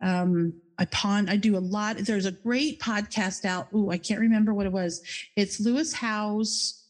Um, 0.00 0.54
I 0.78 0.84
pawn, 0.86 1.28
I 1.28 1.36
do 1.36 1.56
a 1.56 1.58
lot. 1.58 1.96
There's 1.98 2.26
a 2.26 2.32
great 2.32 2.80
podcast 2.80 3.44
out. 3.44 3.68
Ooh, 3.74 3.90
I 3.90 3.98
can't 3.98 4.20
remember 4.20 4.52
what 4.52 4.66
it 4.66 4.72
was. 4.72 5.02
It's 5.36 5.60
Lewis 5.60 5.92
Howes 5.92 6.84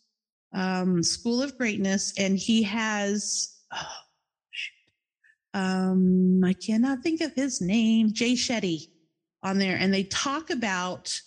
um, 0.53 1.03
School 1.03 1.43
of 1.43 1.57
Greatness, 1.57 2.13
and 2.19 2.37
he 2.37 2.63
has, 2.65 3.57
oh, 3.73 3.87
um, 5.55 6.43
I 6.45 6.53
cannot 6.53 7.03
think 7.03 7.21
of 7.21 7.33
his 7.35 7.61
name, 7.61 8.13
Jay 8.13 8.33
Shetty 8.33 8.89
on 9.43 9.59
there. 9.59 9.77
And 9.77 9.93
they 9.93 10.05
talk 10.05 10.51
about 10.51 11.21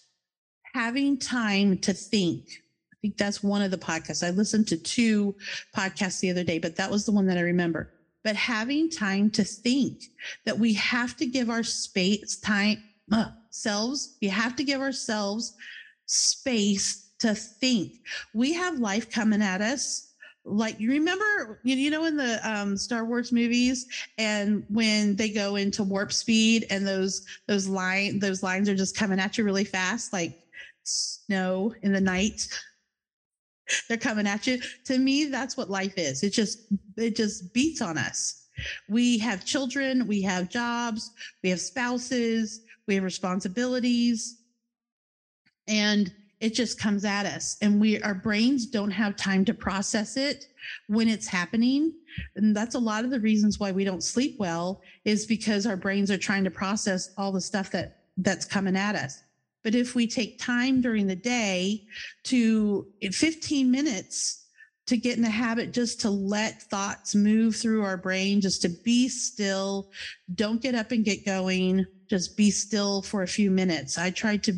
having 0.74 1.18
time 1.18 1.78
to 1.80 1.94
think. 1.94 2.46
I 2.94 2.96
think 3.02 3.18
that's 3.18 3.42
one 3.42 3.62
of 3.62 3.72
the 3.72 3.78
podcasts. 3.78 4.26
I 4.26 4.32
listened 4.32 4.68
to 4.68 4.78
two 4.78 5.36
podcasts 5.76 6.20
the 6.20 6.32
other 6.32 6.44
day, 6.44 6.60
but 6.60 6.76
that 6.76 6.92
was 6.92 7.06
the 7.06 7.12
one 7.12 7.28
that 7.28 7.38
I 7.38 7.42
remember 7.42 7.94
but 8.24 8.36
having 8.36 8.90
time 8.90 9.30
to 9.32 9.44
think 9.44 10.04
that 10.46 10.58
we 10.58 10.74
have 10.74 11.16
to 11.18 11.26
give 11.26 11.50
our 11.50 11.64
space 11.64 12.40
time 12.40 12.84
uh, 13.12 13.32
selves 13.50 14.18
we 14.22 14.28
have 14.28 14.56
to 14.56 14.64
give 14.64 14.82
ourselves 14.82 15.56
space 16.10 17.10
to 17.20 17.36
think. 17.36 17.94
We 18.34 18.54
have 18.54 18.80
life 18.80 19.12
coming 19.12 19.42
at 19.42 19.62
us. 19.62 20.14
Like 20.46 20.80
you 20.80 20.90
remember 20.90 21.60
you 21.64 21.92
know 21.92 22.06
in 22.06 22.16
the 22.16 22.40
um, 22.50 22.76
star 22.76 23.06
wars 23.06 23.32
movies 23.32 23.86
and 24.18 24.64
when 24.70 25.16
they 25.16 25.30
go 25.30 25.58
into 25.58 25.84
warp 25.84 26.12
speed 26.12 26.66
and 26.72 26.88
those 26.88 27.26
those 27.46 27.68
line 27.68 28.20
those 28.20 28.42
lines 28.42 28.68
are 28.68 28.76
just 28.76 28.96
coming 28.96 29.20
at 29.20 29.38
you 29.38 29.44
really 29.44 29.66
fast 29.66 30.12
like 30.12 30.40
snow 30.84 31.76
in 31.84 31.92
the 31.92 32.02
night 32.02 32.48
they're 33.88 33.98
coming 33.98 34.28
at 34.28 34.48
you. 34.48 34.60
To 34.86 34.98
me, 34.98 35.26
that's 35.26 35.58
what 35.58 35.70
life 35.70 35.94
is. 35.98 36.24
It 36.24 36.32
just 36.32 36.72
it 36.98 37.16
just 37.16 37.54
beats 37.54 37.82
on 37.82 37.98
us. 37.98 38.48
We 38.90 39.18
have 39.20 39.46
children, 39.46 40.08
we 40.08 40.22
have 40.24 40.50
jobs, 40.50 41.12
we 41.44 41.50
have 41.50 41.62
spouses, 41.62 42.62
we 42.88 42.96
have 42.96 43.04
responsibilities, 43.04 44.42
and 45.68 46.12
it 46.40 46.54
just 46.54 46.80
comes 46.80 47.06
at 47.06 47.26
us. 47.26 47.58
And 47.62 47.80
we 47.80 48.02
our 48.02 48.14
brains 48.14 48.66
don't 48.66 48.92
have 48.92 49.16
time 49.16 49.46
to 49.46 49.54
process 49.54 50.18
it 50.18 50.46
when 50.88 51.08
it's 51.08 51.28
happening. 51.28 51.94
And 52.36 52.56
that's 52.56 52.76
a 52.76 52.80
lot 52.80 53.04
of 53.04 53.12
the 53.12 53.20
reasons 53.20 53.60
why 53.60 53.72
we 53.72 53.84
don't 53.84 54.04
sleep 54.04 54.38
well 54.40 54.82
is 55.06 55.26
because 55.26 55.66
our 55.66 55.78
brains 55.78 56.12
are 56.12 56.18
trying 56.18 56.44
to 56.44 56.52
process 56.52 57.14
all 57.18 57.32
the 57.32 57.42
stuff 57.42 57.72
that 57.72 57.98
that's 58.18 58.46
coming 58.46 58.76
at 58.76 58.96
us. 58.96 59.24
But 59.64 59.76
if 59.76 59.96
we 59.96 60.08
take 60.08 60.40
time 60.40 60.82
during 60.82 61.08
the 61.08 61.16
day 61.16 61.84
to 62.26 62.88
15 63.02 63.70
minutes 63.70 64.46
to 64.88 64.98
get 64.98 65.18
in 65.18 65.24
the 65.24 65.30
habit 65.30 65.72
just 65.72 66.02
to 66.02 66.10
let 66.10 66.64
thoughts 66.64 67.14
move 67.14 67.56
through 67.56 67.84
our 67.84 67.98
brain, 67.98 68.42
just 68.42 68.62
to 68.64 68.70
be 68.70 69.08
still, 69.08 69.92
don't 70.36 70.62
get 70.62 70.76
up 70.76 70.92
and 70.92 71.06
get 71.06 71.26
going, 71.26 71.86
just 72.10 72.36
be 72.36 72.50
still 72.50 73.02
for 73.02 73.22
a 73.22 73.28
few 73.28 73.52
minutes. 73.52 73.98
I 73.98 74.10
try 74.10 74.38
to, 74.38 74.54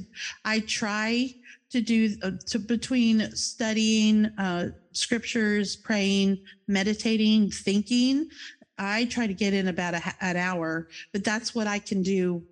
I 0.46 0.62
try 0.62 1.34
to 1.72 1.82
do 1.82 2.16
uh, 2.24 2.32
to 2.48 2.60
between 2.60 3.36
studying 3.36 4.26
uh, 4.38 4.70
scriptures, 4.92 5.76
praying, 5.76 6.38
meditating, 6.68 7.50
thinking. 7.52 8.30
I 8.78 9.06
try 9.06 9.28
to 9.28 9.34
get 9.34 9.54
in 9.54 9.68
about 9.68 9.96
a, 9.96 10.02
an 10.22 10.38
hour, 10.38 10.88
but 11.14 11.24
that's 11.24 11.54
what 11.54 11.68
I 11.68 11.80
can 11.80 12.04
do 12.04 12.44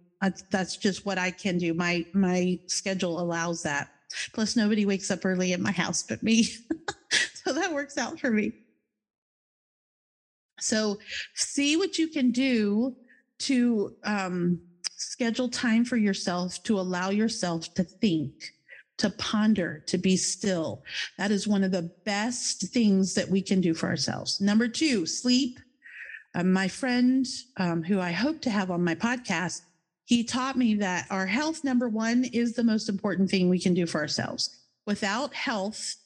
that's 0.52 0.78
just 0.78 1.06
what 1.06 1.18
I 1.18 1.32
can 1.32 1.58
do. 1.58 1.74
My 1.74 2.06
my 2.14 2.60
schedule 2.68 3.20
allows 3.20 3.64
that. 3.64 3.90
Plus, 4.34 4.56
nobody 4.56 4.86
wakes 4.86 5.12
up 5.12 5.24
early 5.24 5.54
at 5.54 5.60
my 5.60 5.72
house 5.72 6.04
but 6.04 6.24
me, 6.24 6.44
so 7.34 7.54
that 7.54 7.74
works 7.74 7.98
out 7.98 8.20
for 8.20 8.32
me. 8.32 8.54
So, 10.60 10.98
see 11.36 11.78
what 11.78 11.98
you 11.98 12.08
can 12.08 12.32
do 12.32 12.96
to 13.40 13.96
um, 14.04 14.60
schedule 14.98 15.50
time 15.50 15.86
for 15.86 15.98
yourself 15.98 16.62
to 16.64 16.80
allow 16.80 17.10
yourself 17.10 17.74
to 17.76 17.84
think, 17.84 18.34
to 18.98 19.10
ponder, 19.12 19.84
to 19.88 19.98
be 19.98 20.18
still. 20.18 20.84
That 21.18 21.32
is 21.32 21.48
one 21.48 21.64
of 21.64 21.72
the 21.72 21.92
best 22.06 22.68
things 22.74 23.14
that 23.14 23.30
we 23.30 23.42
can 23.42 23.62
do 23.62 23.74
for 23.74 23.88
ourselves. 23.88 24.42
Number 24.42 24.68
two, 24.68 25.06
sleep. 25.06 25.60
Uh, 26.36 26.44
my 26.44 26.68
friend, 26.68 27.26
um, 27.58 27.82
who 27.82 28.00
I 28.00 28.12
hope 28.12 28.42
to 28.42 28.50
have 28.52 28.70
on 28.70 28.84
my 28.84 28.94
podcast, 28.94 29.62
he 30.10 30.24
taught 30.24 30.58
me 30.58 30.74
that 30.74 31.06
our 31.12 31.28
health, 31.28 31.64
number 31.64 31.88
one, 31.88 32.24
is 32.34 32.54
the 32.54 32.64
most 32.64 32.90
important 32.90 33.30
thing 33.30 33.48
we 33.48 33.60
can 33.60 33.76
do 33.76 33.86
for 33.86 34.02
ourselves. 34.02 34.58
Without 34.88 35.36
health, 35.36 35.98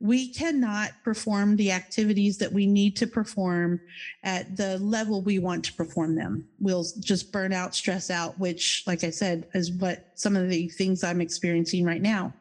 we 0.00 0.32
cannot 0.32 0.92
perform 1.04 1.56
the 1.56 1.70
activities 1.70 2.38
that 2.38 2.50
we 2.50 2.66
need 2.66 2.96
to 2.96 3.06
perform 3.06 3.78
at 4.22 4.56
the 4.56 4.78
level 4.78 5.20
we 5.20 5.38
want 5.38 5.66
to 5.66 5.74
perform 5.74 6.14
them. 6.14 6.48
We'll 6.60 6.86
just 7.00 7.30
burn 7.30 7.52
out, 7.52 7.74
stress 7.74 8.10
out, 8.10 8.38
which, 8.38 8.84
like 8.86 9.04
I 9.04 9.10
said, 9.10 9.46
is 9.52 9.70
what 9.70 10.12
some 10.14 10.34
of 10.34 10.48
the 10.48 10.68
things 10.68 11.04
I'm 11.04 11.20
experiencing 11.20 11.84
right 11.84 12.00
now. 12.00 12.32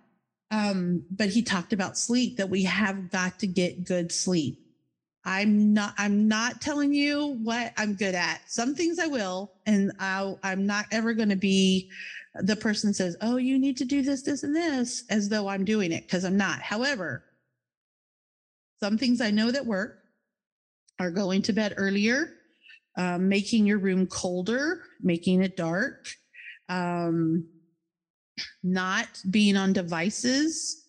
Um, 0.50 1.03
but 1.12 1.27
he 1.27 1.41
talked 1.41 1.74
about 1.74 1.98
sleep, 1.98 2.38
that 2.38 2.50
we 2.50 2.63
have 2.63 3.12
got 3.12 3.38
to 3.39 3.48
get 3.48 3.84
good 3.84 4.13
sleep. 4.13 4.65
I'm 5.24 5.74
not, 5.74 5.94
I'm 5.98 6.28
not 6.28 6.62
telling 6.62 6.94
you 6.94 7.38
what 7.44 7.74
I'm 7.78 7.94
good 7.94 8.16
at. 8.16 8.42
Some 8.48 8.74
things 8.74 8.98
I 8.98 9.08
will, 9.08 9.51
and 9.66 9.92
i 10.00 10.34
I'm 10.44 10.66
not 10.66 10.86
ever 10.92 11.13
going 11.13 11.30
to 11.30 11.36
be 11.36 11.90
the 12.36 12.56
person 12.56 12.94
says, 12.94 13.18
Oh, 13.22 13.38
you 13.38 13.60
need 13.60 13.78
to 13.78 13.86
do 13.86 14.01
this, 14.01 14.24
this, 14.24 14.44
and 14.44 14.56
this 14.56 15.04
as 15.10 15.30
though 15.30 15.48
I'm 15.48 15.66
doing 15.66 15.92
it 15.92 16.04
because 16.04 16.24
I'm 16.24 16.38
not. 16.38 16.62
However, 16.62 17.24
some 18.80 18.98
things 18.98 19.22
I 19.22 19.32
know 19.32 19.51
that 19.51 19.66
work 19.66 20.00
are 21.00 21.12
going 21.12 21.42
to 21.44 21.54
bed 21.54 21.74
earlier, 21.78 22.34
um, 22.98 23.28
making 23.28 23.66
your 23.66 23.80
room 23.80 24.08
colder, 24.08 24.84
making 25.01 25.44
it 25.44 25.58
dark, 25.58 26.08
um, 26.70 27.48
not 28.63 29.08
being 29.30 29.58
on 29.58 29.74
devices, 29.74 30.81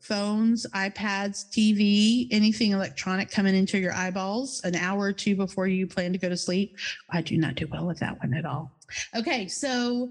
phones, 0.00 0.66
iPads, 0.74 1.50
TV, 1.50 2.28
anything 2.30 2.72
electronic 2.72 3.30
coming 3.30 3.54
into 3.54 3.78
your 3.78 3.92
eyeballs 3.92 4.60
an 4.64 4.76
hour 4.76 5.00
or 5.00 5.12
two 5.12 5.34
before 5.34 5.66
you 5.66 5.86
plan 5.86 6.12
to 6.12 6.18
go 6.18 6.28
to 6.28 6.36
sleep. 6.36 6.76
I 7.10 7.22
do 7.22 7.36
not 7.36 7.56
do 7.56 7.66
well 7.70 7.86
with 7.86 7.98
that 7.98 8.18
one 8.20 8.34
at 8.34 8.44
all. 8.44 8.70
Okay, 9.16 9.48
so 9.48 10.10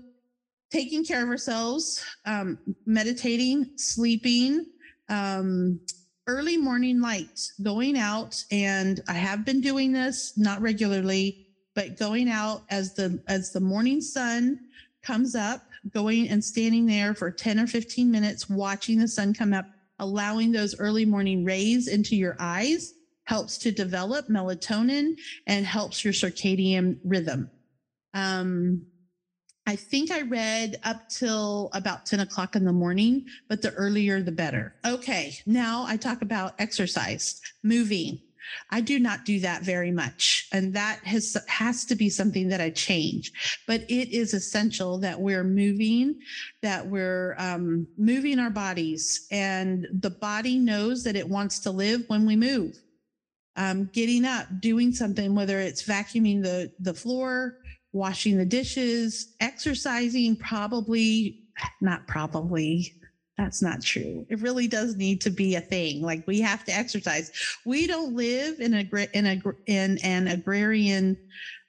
taking 0.69 1.05
care 1.05 1.23
of 1.23 1.29
ourselves, 1.29 2.03
um, 2.25 2.57
meditating, 2.85 3.71
sleeping, 3.77 4.65
um, 5.07 5.79
early 6.27 6.57
morning 6.57 7.01
light, 7.01 7.39
going 7.63 7.97
out, 7.97 8.43
and 8.51 9.01
I 9.07 9.13
have 9.13 9.45
been 9.45 9.61
doing 9.61 9.91
this 9.91 10.37
not 10.37 10.61
regularly, 10.61 11.47
but 11.73 11.97
going 11.97 12.29
out 12.29 12.63
as 12.69 12.93
the 12.93 13.21
as 13.27 13.51
the 13.51 13.59
morning 13.59 14.01
sun 14.01 14.59
comes 15.01 15.35
up 15.35 15.63
going 15.93 16.29
and 16.29 16.43
standing 16.43 16.85
there 16.85 17.13
for 17.13 17.31
10 17.31 17.59
or 17.59 17.67
15 17.67 18.09
minutes, 18.09 18.49
watching 18.49 18.99
the 18.99 19.07
sun 19.07 19.33
come 19.33 19.53
up, 19.53 19.65
allowing 19.99 20.51
those 20.51 20.79
early 20.79 21.05
morning 21.05 21.43
rays 21.43 21.87
into 21.87 22.15
your 22.15 22.35
eyes 22.39 22.93
helps 23.25 23.59
to 23.59 23.71
develop 23.71 24.27
melatonin 24.27 25.13
and 25.45 25.63
helps 25.63 26.03
your 26.03 26.13
circadian 26.13 26.97
rhythm. 27.03 27.49
Um, 28.15 28.87
I 29.67 29.75
think 29.75 30.09
I 30.09 30.21
read 30.21 30.77
up 30.83 31.07
till 31.09 31.69
about 31.73 32.07
10 32.07 32.21
o'clock 32.21 32.55
in 32.55 32.65
the 32.65 32.73
morning, 32.73 33.27
but 33.47 33.61
the 33.61 33.71
earlier 33.73 34.19
the 34.19 34.31
better. 34.31 34.73
Okay, 34.83 35.35
now 35.45 35.85
I 35.87 35.95
talk 35.95 36.23
about 36.23 36.55
exercise, 36.57 37.39
moving. 37.63 38.19
I 38.69 38.81
do 38.81 38.99
not 38.99 39.25
do 39.25 39.39
that 39.41 39.63
very 39.63 39.91
much. 39.91 40.47
And 40.51 40.73
that 40.73 40.99
has, 41.03 41.37
has 41.47 41.85
to 41.85 41.95
be 41.95 42.09
something 42.09 42.47
that 42.49 42.61
I 42.61 42.69
change. 42.69 43.31
But 43.67 43.81
it 43.89 44.09
is 44.15 44.33
essential 44.33 44.97
that 44.99 45.19
we're 45.19 45.43
moving, 45.43 46.19
that 46.61 46.85
we're 46.85 47.35
um, 47.37 47.87
moving 47.97 48.39
our 48.39 48.49
bodies. 48.49 49.27
And 49.31 49.87
the 49.91 50.09
body 50.09 50.57
knows 50.57 51.03
that 51.03 51.15
it 51.15 51.27
wants 51.27 51.59
to 51.59 51.71
live 51.71 52.03
when 52.07 52.25
we 52.25 52.35
move. 52.35 52.75
Um, 53.55 53.89
getting 53.93 54.25
up, 54.25 54.47
doing 54.61 54.93
something, 54.93 55.35
whether 55.35 55.59
it's 55.59 55.83
vacuuming 55.83 56.41
the, 56.41 56.71
the 56.79 56.93
floor, 56.93 57.57
washing 57.91 58.37
the 58.37 58.45
dishes, 58.45 59.35
exercising, 59.39 60.35
probably 60.35 61.43
not 61.81 62.07
probably. 62.07 62.93
That's 63.39 63.61
not 63.61 63.81
true. 63.81 64.25
It 64.29 64.41
really 64.41 64.67
does 64.67 64.97
need 64.97 65.21
to 65.21 65.29
be 65.29 65.55
a 65.55 65.61
thing. 65.61 66.01
Like 66.01 66.23
we 66.27 66.41
have 66.41 66.65
to 66.65 66.75
exercise. 66.75 67.31
We 67.65 67.87
don't 67.87 68.13
live 68.13 68.59
in 68.59 68.73
a 68.73 68.83
in 69.13 69.25
a 69.27 69.39
in 69.65 69.97
an 70.03 70.27
agrarian 70.27 71.17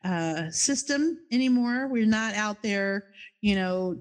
uh, 0.05 0.51
system 0.51 1.17
anymore. 1.31 1.87
We're 1.87 2.07
not 2.07 2.35
out 2.35 2.61
there, 2.61 3.05
you 3.41 3.55
know, 3.55 4.01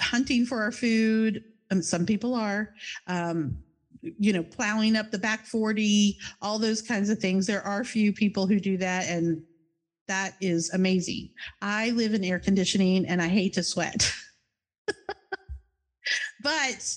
hunting 0.00 0.46
for 0.46 0.62
our 0.62 0.72
food. 0.72 1.42
Um, 1.70 1.82
some 1.82 2.06
people 2.06 2.34
are. 2.34 2.70
Um, 3.06 3.58
you 4.18 4.32
know, 4.32 4.42
plowing 4.42 4.96
up 4.96 5.10
the 5.12 5.18
back 5.18 5.44
40, 5.46 6.18
all 6.40 6.58
those 6.58 6.82
kinds 6.82 7.08
of 7.10 7.18
things. 7.18 7.46
There 7.46 7.64
are 7.64 7.84
few 7.84 8.12
people 8.12 8.48
who 8.48 8.58
do 8.58 8.76
that, 8.78 9.06
and 9.06 9.40
that 10.08 10.32
is 10.40 10.70
amazing. 10.72 11.28
I 11.60 11.90
live 11.90 12.14
in 12.14 12.24
air 12.24 12.40
conditioning 12.40 13.06
and 13.06 13.22
I 13.22 13.28
hate 13.28 13.52
to 13.54 13.62
sweat. 13.62 14.12
but 16.42 16.96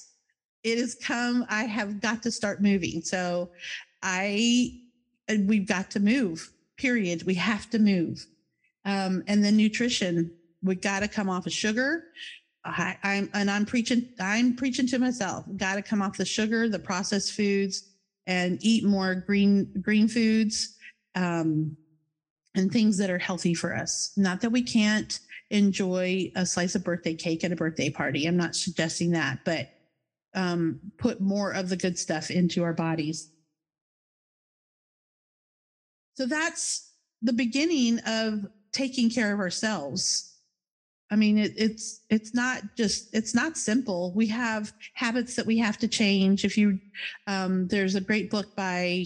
it 0.64 0.78
has 0.80 0.96
come, 0.96 1.46
I 1.50 1.64
have 1.66 2.02
got 2.02 2.24
to 2.24 2.32
start 2.32 2.62
moving. 2.62 3.02
So 3.02 3.52
I, 4.02 4.80
we've 5.30 5.68
got 5.68 5.92
to 5.92 6.00
move, 6.00 6.52
period. 6.78 7.24
We 7.24 7.36
have 7.36 7.70
to 7.70 7.80
move. 7.80 8.26
Um, 8.84 9.24
and 9.28 9.44
then 9.44 9.58
nutrition, 9.58 10.32
we 10.64 10.76
got 10.76 11.02
to 11.02 11.08
come 11.08 11.30
off 11.30 11.46
of 11.46 11.54
sugar. 11.54 12.06
I, 12.66 12.98
I'm 13.04 13.30
and 13.34 13.50
I'm 13.52 13.66
preaching. 13.66 14.10
I'm 14.20 14.56
preaching 14.56 14.88
to 14.88 15.00
myself. 15.00 15.46
Got 15.56 15.76
to 15.76 15.82
come 15.84 16.02
off 16.02 16.18
the 16.18 16.26
sugar, 16.26 16.68
the 16.68 16.80
processed 16.80 17.34
foods, 17.34 17.92
and 18.26 18.58
eat 18.62 18.84
more 18.84 19.14
green 19.14 19.72
green 19.82 20.08
foods, 20.08 20.76
um, 21.14 21.78
and 22.56 22.72
things 22.72 22.98
that 22.98 23.12
are 23.12 23.20
healthy 23.20 23.54
for 23.54 23.76
us. 23.76 24.12
Not 24.18 24.42
that 24.42 24.50
we 24.50 24.64
can't 24.64 25.20
enjoy 25.50 26.32
a 26.36 26.46
slice 26.46 26.76
of 26.76 26.84
birthday 26.84 27.16
cake 27.16 27.44
at 27.44 27.52
a 27.52 27.56
birthday 27.56 27.90
party. 27.90 28.26
I'm 28.26 28.38
not 28.38 28.56
suggesting 28.56 29.12
that, 29.12 29.40
but 29.46 29.70
um, 30.34 30.80
put 30.98 31.22
more 31.22 31.52
of 31.52 31.70
the 31.70 31.78
good 31.78 31.98
stuff 31.98 32.30
into 32.30 32.64
our 32.64 32.74
bodies. 32.74 33.30
So 36.16 36.26
that's 36.26 36.92
the 37.22 37.34
beginning 37.34 38.00
of 38.00 38.46
taking 38.72 39.10
care 39.10 39.34
of 39.34 39.40
ourselves 39.40 40.36
I 41.12 41.16
mean, 41.16 41.38
it, 41.38 41.54
it's 41.56 42.02
it's 42.10 42.34
not 42.34 42.62
just 42.76 43.14
it's 43.14 43.36
not 43.36 43.58
simple. 43.58 44.12
We 44.16 44.28
have 44.28 44.74
habits 44.94 45.36
that 45.36 45.46
we 45.46 45.58
have 45.60 45.78
to 45.80 45.88
change. 45.88 46.44
If 46.44 46.58
you, 46.58 46.80
um, 47.28 47.68
there's 47.68 47.96
a 47.96 48.02
great 48.02 48.32
book 48.32 48.56
by 48.56 49.06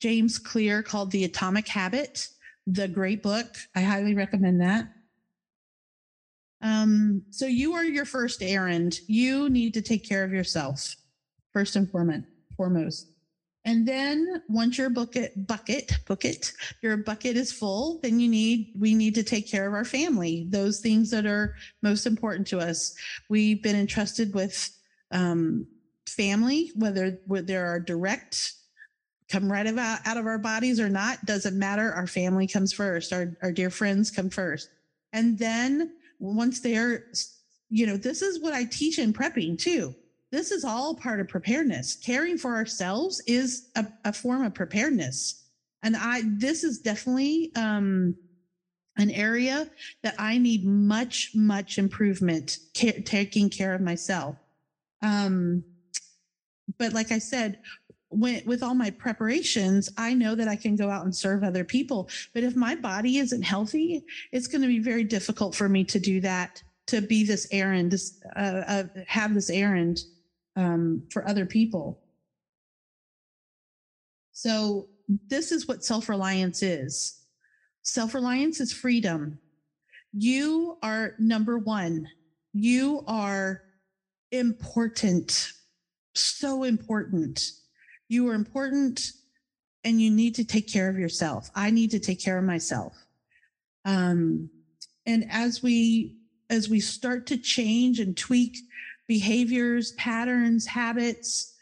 James 0.00 0.38
Clear 0.38 0.82
called 0.82 1.10
The 1.10 1.24
Atomic 1.24 1.68
Habit. 1.68 2.28
The 2.66 2.88
great 2.88 3.22
book. 3.22 3.56
I 3.74 3.82
highly 3.82 4.14
recommend 4.14 4.60
that. 4.62 4.88
Um, 6.62 7.22
so 7.30 7.46
you 7.46 7.74
are 7.74 7.84
your 7.84 8.04
first 8.04 8.42
errand. 8.42 9.00
You 9.06 9.48
need 9.48 9.74
to 9.74 9.82
take 9.82 10.06
care 10.06 10.24
of 10.24 10.32
yourself 10.32 10.96
first 11.52 11.76
and 11.76 11.90
foremost. 11.90 13.06
And 13.64 13.86
then 13.86 14.42
once 14.48 14.78
your 14.78 14.88
bucket, 14.88 15.46
bucket, 15.46 15.98
bucket, 16.06 16.52
your 16.82 16.96
bucket 16.96 17.36
is 17.36 17.52
full, 17.52 18.00
then 18.02 18.18
you 18.18 18.28
need, 18.28 18.72
we 18.78 18.94
need 18.94 19.14
to 19.16 19.22
take 19.22 19.50
care 19.50 19.66
of 19.68 19.74
our 19.74 19.84
family, 19.84 20.46
those 20.48 20.80
things 20.80 21.10
that 21.10 21.26
are 21.26 21.54
most 21.82 22.06
important 22.06 22.46
to 22.48 22.58
us. 22.58 22.94
We've 23.28 23.62
been 23.62 23.76
entrusted 23.76 24.34
with 24.34 24.70
um, 25.10 25.66
family, 26.06 26.72
whether, 26.74 27.18
there 27.26 27.66
are 27.66 27.80
direct 27.80 28.54
come 29.28 29.50
right 29.50 29.66
about 29.66 30.00
out 30.06 30.16
of 30.16 30.26
our 30.26 30.38
bodies 30.38 30.80
or 30.80 30.88
not, 30.88 31.24
doesn't 31.24 31.56
matter. 31.56 31.92
Our 31.92 32.06
family 32.06 32.46
comes 32.46 32.72
first. 32.72 33.12
Our, 33.12 33.36
our 33.42 33.52
dear 33.52 33.70
friends 33.70 34.10
come 34.10 34.28
first. 34.28 34.68
And 35.12 35.38
then 35.38 35.92
once 36.20 36.60
they're, 36.60 37.06
you 37.68 37.86
know, 37.86 37.96
this 37.96 38.22
is 38.22 38.40
what 38.40 38.52
I 38.52 38.64
teach 38.64 38.98
in 38.98 39.12
prepping 39.12 39.58
too 39.58 39.94
this 40.30 40.52
is 40.52 40.64
all 40.64 40.94
part 40.94 41.20
of 41.20 41.28
preparedness. 41.28 41.96
Caring 41.96 42.38
for 42.38 42.54
ourselves 42.54 43.20
is 43.26 43.68
a, 43.76 43.86
a 44.04 44.12
form 44.12 44.44
of 44.44 44.54
preparedness. 44.54 45.44
And 45.82 45.96
I, 45.96 46.22
this 46.24 46.62
is 46.62 46.78
definitely, 46.78 47.52
um, 47.56 48.14
an 48.96 49.10
area 49.10 49.70
that 50.02 50.14
I 50.18 50.36
need 50.36 50.64
much, 50.64 51.30
much 51.34 51.78
improvement 51.78 52.58
care, 52.74 53.00
taking 53.04 53.48
care 53.48 53.74
of 53.74 53.80
myself. 53.80 54.36
Um, 55.00 55.64
but 56.78 56.92
like 56.92 57.10
I 57.10 57.18
said, 57.18 57.60
when, 58.10 58.42
with 58.44 58.62
all 58.62 58.74
my 58.74 58.90
preparations, 58.90 59.88
I 59.96 60.14
know 60.14 60.34
that 60.34 60.48
I 60.48 60.56
can 60.56 60.76
go 60.76 60.90
out 60.90 61.04
and 61.04 61.14
serve 61.14 61.42
other 61.42 61.64
people. 61.64 62.08
But 62.34 62.42
if 62.42 62.56
my 62.56 62.74
body 62.74 63.18
isn't 63.18 63.42
healthy, 63.42 64.04
it's 64.32 64.48
going 64.48 64.62
to 64.62 64.68
be 64.68 64.80
very 64.80 65.04
difficult 65.04 65.54
for 65.54 65.68
me 65.68 65.84
to 65.84 65.98
do 65.98 66.20
that, 66.20 66.62
to 66.88 67.00
be 67.00 67.24
this 67.24 67.46
errand, 67.52 67.94
uh, 68.36 68.62
uh, 68.66 68.84
have 69.06 69.34
this 69.34 69.48
errand 69.48 70.02
um, 70.56 71.02
for 71.10 71.26
other 71.26 71.46
people. 71.46 72.00
So, 74.32 74.88
this 75.28 75.50
is 75.50 75.66
what 75.66 75.84
self 75.84 76.08
reliance 76.08 76.62
is 76.62 77.20
self 77.82 78.14
reliance 78.14 78.60
is 78.60 78.72
freedom. 78.72 79.38
You 80.12 80.78
are 80.82 81.14
number 81.18 81.58
one, 81.58 82.08
you 82.52 83.04
are 83.06 83.62
important, 84.32 85.52
so 86.14 86.64
important. 86.64 87.52
You 88.10 88.28
are 88.28 88.34
important 88.34 89.12
and 89.84 90.02
you 90.02 90.10
need 90.10 90.34
to 90.34 90.44
take 90.44 90.70
care 90.70 90.88
of 90.88 90.98
yourself. 90.98 91.48
I 91.54 91.70
need 91.70 91.92
to 91.92 92.00
take 92.00 92.20
care 92.20 92.38
of 92.38 92.44
myself. 92.44 92.92
Um, 93.84 94.50
and 95.06 95.26
as 95.30 95.62
we 95.62 96.16
as 96.50 96.68
we 96.68 96.80
start 96.80 97.28
to 97.28 97.36
change 97.36 98.00
and 98.00 98.16
tweak 98.16 98.58
behaviors, 99.06 99.92
patterns, 99.92 100.66
habits, 100.66 101.54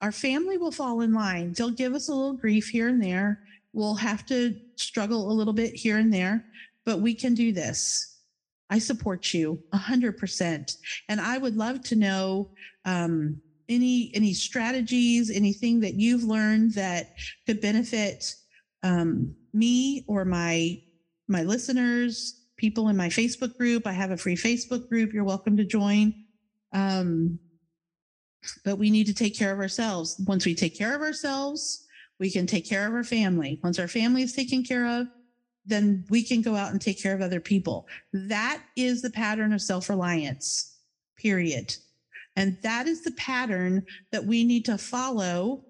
our 0.00 0.10
family 0.10 0.58
will 0.58 0.72
fall 0.72 1.02
in 1.02 1.14
line. 1.14 1.52
They'll 1.52 1.70
give 1.70 1.94
us 1.94 2.08
a 2.08 2.14
little 2.14 2.36
grief 2.36 2.68
here 2.68 2.88
and 2.88 3.00
there. 3.00 3.44
We'll 3.72 3.94
have 3.94 4.26
to 4.26 4.56
struggle 4.74 5.30
a 5.30 5.32
little 5.32 5.52
bit 5.52 5.72
here 5.72 5.98
and 5.98 6.12
there, 6.12 6.44
but 6.84 7.00
we 7.00 7.14
can 7.14 7.34
do 7.34 7.52
this. 7.52 8.18
I 8.68 8.80
support 8.80 9.32
you 9.32 9.62
a 9.72 9.76
hundred 9.76 10.18
percent. 10.18 10.78
And 11.08 11.20
I 11.20 11.38
would 11.38 11.56
love 11.56 11.80
to 11.84 11.94
know, 11.94 12.50
um, 12.84 13.40
any, 13.68 14.10
any 14.14 14.32
strategies, 14.32 15.30
anything 15.30 15.80
that 15.80 15.94
you've 15.94 16.24
learned 16.24 16.74
that 16.74 17.14
could 17.46 17.60
benefit, 17.60 18.34
um, 18.82 19.34
me 19.52 20.04
or 20.08 20.24
my, 20.24 20.80
my 21.28 21.42
listeners, 21.42 22.42
people 22.56 22.88
in 22.88 22.96
my 22.96 23.08
Facebook 23.08 23.56
group. 23.56 23.86
I 23.86 23.92
have 23.92 24.10
a 24.10 24.16
free 24.16 24.36
Facebook 24.36 24.88
group. 24.88 25.12
You're 25.12 25.24
welcome 25.24 25.56
to 25.56 25.64
join. 25.64 26.14
Um, 26.72 27.38
but 28.64 28.76
we 28.76 28.90
need 28.90 29.06
to 29.06 29.14
take 29.14 29.36
care 29.36 29.52
of 29.52 29.58
ourselves. 29.58 30.20
Once 30.26 30.46
we 30.46 30.54
take 30.54 30.76
care 30.76 30.94
of 30.94 31.02
ourselves, 31.02 31.86
we 32.18 32.30
can 32.30 32.46
take 32.46 32.68
care 32.68 32.86
of 32.86 32.94
our 32.94 33.04
family. 33.04 33.58
Once 33.62 33.78
our 33.78 33.88
family 33.88 34.22
is 34.22 34.32
taken 34.32 34.62
care 34.62 34.86
of, 34.86 35.06
then 35.64 36.04
we 36.10 36.22
can 36.22 36.42
go 36.42 36.56
out 36.56 36.72
and 36.72 36.80
take 36.80 37.00
care 37.00 37.14
of 37.14 37.20
other 37.20 37.40
people. 37.40 37.86
That 38.12 38.62
is 38.76 39.02
the 39.02 39.10
pattern 39.10 39.52
of 39.52 39.62
self 39.62 39.88
reliance, 39.88 40.76
period. 41.16 41.74
And 42.36 42.56
that 42.62 42.86
is 42.86 43.02
the 43.02 43.12
pattern 43.12 43.84
that 44.10 44.24
we 44.24 44.44
need 44.44 44.64
to 44.66 44.78
follow 44.78 45.64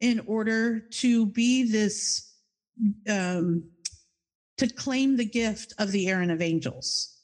in 0.00 0.20
order 0.26 0.80
to 0.80 1.26
be 1.26 1.70
this, 1.70 2.34
um, 3.08 3.64
to 4.58 4.68
claim 4.68 5.16
the 5.16 5.24
gift 5.24 5.72
of 5.78 5.90
the 5.92 6.08
errand 6.08 6.30
of 6.30 6.42
angels. 6.42 7.18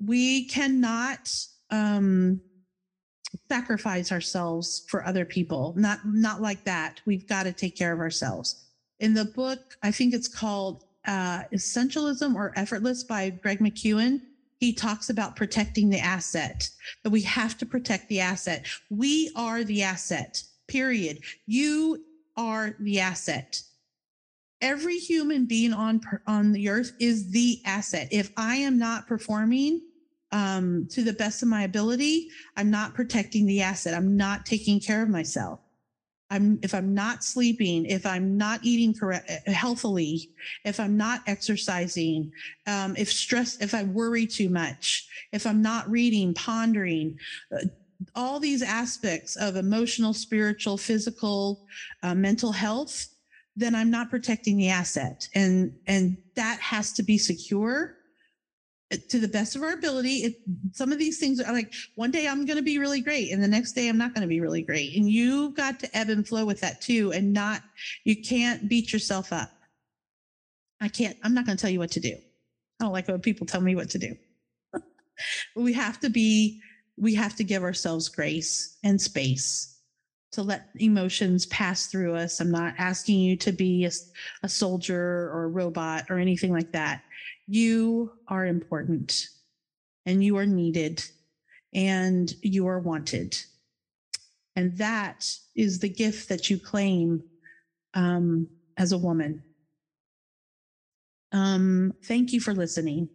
We 0.00 0.48
cannot 0.48 1.30
um, 1.70 2.40
sacrifice 3.48 4.12
ourselves 4.12 4.84
for 4.88 5.04
other 5.06 5.24
people. 5.24 5.74
Not 5.76 6.00
not 6.04 6.40
like 6.40 6.64
that. 6.64 7.00
We've 7.04 7.26
got 7.26 7.44
to 7.44 7.52
take 7.52 7.76
care 7.76 7.92
of 7.92 8.00
ourselves. 8.00 8.64
In 9.00 9.14
the 9.14 9.26
book, 9.26 9.76
I 9.82 9.90
think 9.90 10.14
it's 10.14 10.28
called 10.28 10.84
uh, 11.06 11.42
Essentialism 11.52 12.34
or 12.34 12.52
Effortless 12.56 13.04
by 13.04 13.30
Greg 13.30 13.58
McKeown. 13.58 14.20
He 14.58 14.72
talks 14.72 15.10
about 15.10 15.36
protecting 15.36 15.90
the 15.90 15.98
asset, 15.98 16.68
that 17.02 17.10
we 17.10 17.22
have 17.22 17.58
to 17.58 17.66
protect 17.66 18.08
the 18.08 18.20
asset. 18.20 18.66
We 18.90 19.30
are 19.36 19.64
the 19.64 19.82
asset, 19.82 20.42
period. 20.66 21.20
You 21.46 22.04
are 22.36 22.74
the 22.80 23.00
asset. 23.00 23.62
Every 24.62 24.96
human 24.96 25.44
being 25.44 25.74
on, 25.74 26.00
on 26.26 26.52
the 26.52 26.68
earth 26.70 26.92
is 26.98 27.30
the 27.30 27.60
asset. 27.66 28.08
If 28.10 28.32
I 28.36 28.56
am 28.56 28.78
not 28.78 29.06
performing, 29.06 29.82
um, 30.32 30.86
to 30.90 31.02
the 31.02 31.12
best 31.12 31.42
of 31.42 31.48
my 31.48 31.62
ability, 31.62 32.28
I'm 32.56 32.70
not 32.70 32.94
protecting 32.94 33.46
the 33.46 33.62
asset. 33.62 33.94
I'm 33.94 34.16
not 34.16 34.44
taking 34.44 34.80
care 34.80 35.02
of 35.02 35.08
myself. 35.08 35.60
I'm 36.30 36.58
if 36.62 36.74
I'm 36.74 36.94
not 36.94 37.22
sleeping, 37.22 37.86
if 37.86 38.04
I'm 38.04 38.36
not 38.36 38.60
eating 38.62 38.94
correct 38.94 39.30
uh, 39.30 39.52
healthily, 39.52 40.28
if 40.64 40.80
I'm 40.80 40.96
not 40.96 41.20
exercising, 41.26 42.32
um, 42.66 42.94
if 42.96 43.10
stress, 43.10 43.56
if 43.60 43.74
I 43.74 43.84
worry 43.84 44.26
too 44.26 44.48
much, 44.48 45.06
if 45.32 45.46
I'm 45.46 45.62
not 45.62 45.88
reading, 45.88 46.34
pondering, 46.34 47.18
uh, 47.52 47.66
all 48.14 48.40
these 48.40 48.62
aspects 48.62 49.36
of 49.36 49.56
emotional, 49.56 50.12
spiritual, 50.12 50.76
physical, 50.76 51.60
uh, 52.02 52.14
mental 52.14 52.52
health, 52.52 53.06
then 53.54 53.74
I'm 53.74 53.90
not 53.90 54.10
protecting 54.10 54.56
the 54.56 54.68
asset, 54.68 55.28
and 55.34 55.72
and 55.86 56.16
that 56.34 56.58
has 56.60 56.92
to 56.94 57.02
be 57.02 57.18
secure 57.18 57.95
to 58.90 59.18
the 59.18 59.28
best 59.28 59.56
of 59.56 59.62
our 59.62 59.72
ability. 59.72 60.18
It, 60.18 60.36
some 60.72 60.92
of 60.92 60.98
these 60.98 61.18
things 61.18 61.40
are 61.40 61.52
like 61.52 61.72
one 61.96 62.10
day 62.10 62.28
I'm 62.28 62.44
going 62.44 62.56
to 62.56 62.62
be 62.62 62.78
really 62.78 63.00
great, 63.00 63.32
and 63.32 63.42
the 63.42 63.48
next 63.48 63.72
day 63.72 63.88
I'm 63.88 63.98
not 63.98 64.14
going 64.14 64.22
to 64.22 64.28
be 64.28 64.40
really 64.40 64.62
great. 64.62 64.96
And 64.96 65.10
you've 65.10 65.54
got 65.54 65.80
to 65.80 65.96
ebb 65.96 66.08
and 66.08 66.26
flow 66.26 66.44
with 66.44 66.60
that 66.60 66.80
too, 66.80 67.12
and 67.12 67.32
not 67.32 67.62
you 68.04 68.22
can't 68.22 68.68
beat 68.68 68.92
yourself 68.92 69.32
up. 69.32 69.50
I 70.80 70.88
can't. 70.88 71.16
I'm 71.24 71.34
not 71.34 71.46
going 71.46 71.56
to 71.56 71.60
tell 71.60 71.70
you 71.70 71.80
what 71.80 71.92
to 71.92 72.00
do. 72.00 72.14
I 72.80 72.84
don't 72.84 72.92
like 72.92 73.08
when 73.08 73.20
people 73.20 73.46
tell 73.46 73.60
me 73.60 73.74
what 73.74 73.90
to 73.90 73.98
do. 73.98 74.14
we 75.56 75.72
have 75.72 75.98
to 76.00 76.10
be. 76.10 76.60
We 76.98 77.14
have 77.14 77.36
to 77.36 77.44
give 77.44 77.62
ourselves 77.62 78.08
grace 78.08 78.78
and 78.82 79.00
space 79.00 79.76
to 80.32 80.42
let 80.42 80.68
emotions 80.76 81.46
pass 81.46 81.86
through 81.86 82.14
us. 82.14 82.40
I'm 82.40 82.50
not 82.50 82.74
asking 82.78 83.20
you 83.20 83.36
to 83.38 83.52
be 83.52 83.84
a, 83.84 83.90
a 84.42 84.48
soldier 84.48 85.30
or 85.32 85.44
a 85.44 85.48
robot 85.48 86.06
or 86.10 86.18
anything 86.18 86.52
like 86.52 86.72
that 86.72 87.02
you 87.46 88.10
are 88.28 88.44
important 88.44 89.28
and 90.04 90.22
you 90.22 90.36
are 90.36 90.46
needed 90.46 91.04
and 91.74 92.32
you 92.42 92.66
are 92.66 92.80
wanted. 92.80 93.36
And 94.54 94.76
that 94.78 95.28
is 95.54 95.78
the 95.80 95.88
gift 95.88 96.28
that 96.28 96.48
you 96.48 96.58
claim 96.58 97.22
um, 97.94 98.48
as 98.76 98.92
a 98.92 98.98
woman. 98.98 99.42
Um, 101.32 101.92
thank 102.04 102.32
you 102.32 102.40
for 102.40 102.54
listening. 102.54 103.10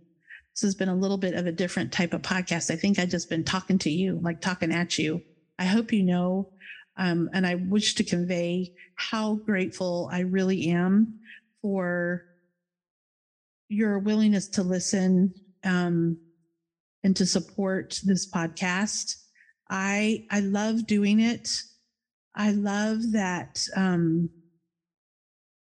This 0.53 0.61
has 0.61 0.75
been 0.75 0.89
a 0.89 0.95
little 0.95 1.17
bit 1.17 1.33
of 1.33 1.47
a 1.47 1.51
different 1.51 1.91
type 1.91 2.13
of 2.13 2.21
podcast. 2.21 2.69
I 2.69 2.75
think 2.75 2.99
I've 2.99 3.09
just 3.09 3.29
been 3.29 3.43
talking 3.43 3.79
to 3.79 3.89
you, 3.89 4.19
like 4.21 4.41
talking 4.41 4.71
at 4.71 4.97
you. 4.97 5.23
I 5.57 5.65
hope 5.65 5.91
you 5.91 6.03
know, 6.03 6.49
um, 6.97 7.29
and 7.33 7.47
I 7.47 7.55
wish 7.55 7.95
to 7.95 8.03
convey 8.03 8.71
how 8.95 9.35
grateful 9.35 10.09
I 10.11 10.19
really 10.19 10.67
am 10.67 11.15
for 11.61 12.23
your 13.71 13.99
willingness 13.99 14.49
to 14.49 14.63
listen 14.63 15.33
um, 15.63 16.17
and 17.03 17.15
to 17.15 17.25
support 17.25 17.99
this 18.03 18.27
podcast. 18.27 19.15
I 19.69 20.21
I 20.29 20.41
love 20.41 20.85
doing 20.85 21.19
it. 21.19 21.49
I 22.35 22.51
love 22.51 23.13
that. 23.13 23.65
Um, 23.75 24.29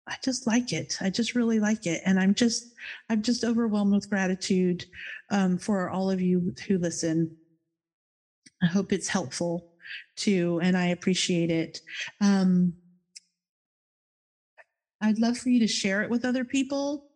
I 0.07 0.15
just 0.23 0.47
like 0.47 0.71
it. 0.71 0.97
I 1.01 1.09
just 1.09 1.35
really 1.35 1.59
like 1.59 1.85
it, 1.85 2.01
and 2.05 2.19
I'm 2.19 2.33
just 2.33 2.65
I'm 3.09 3.21
just 3.21 3.43
overwhelmed 3.43 3.93
with 3.93 4.09
gratitude 4.09 4.85
um, 5.29 5.57
for 5.57 5.89
all 5.89 6.09
of 6.09 6.21
you 6.21 6.53
who 6.67 6.77
listen. 6.77 7.31
I 8.63 8.67
hope 8.67 8.93
it's 8.93 9.09
helpful 9.09 9.65
too, 10.15 10.59
and 10.63 10.77
I 10.77 10.87
appreciate 10.87 11.51
it. 11.51 11.81
Um, 12.21 12.75
I'd 15.01 15.19
love 15.19 15.37
for 15.37 15.49
you 15.49 15.59
to 15.59 15.67
share 15.67 16.03
it 16.03 16.09
with 16.09 16.25
other 16.25 16.45
people. 16.45 17.06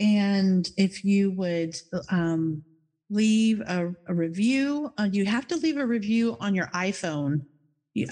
And 0.00 0.68
if 0.78 1.04
you 1.04 1.30
would 1.32 1.76
um, 2.10 2.64
leave 3.10 3.60
a, 3.60 3.94
a 4.08 4.14
review, 4.14 4.92
uh, 4.98 5.08
you 5.12 5.26
have 5.26 5.46
to 5.48 5.56
leave 5.56 5.76
a 5.76 5.86
review 5.86 6.38
on 6.40 6.54
your 6.54 6.68
iPhone. 6.68 7.42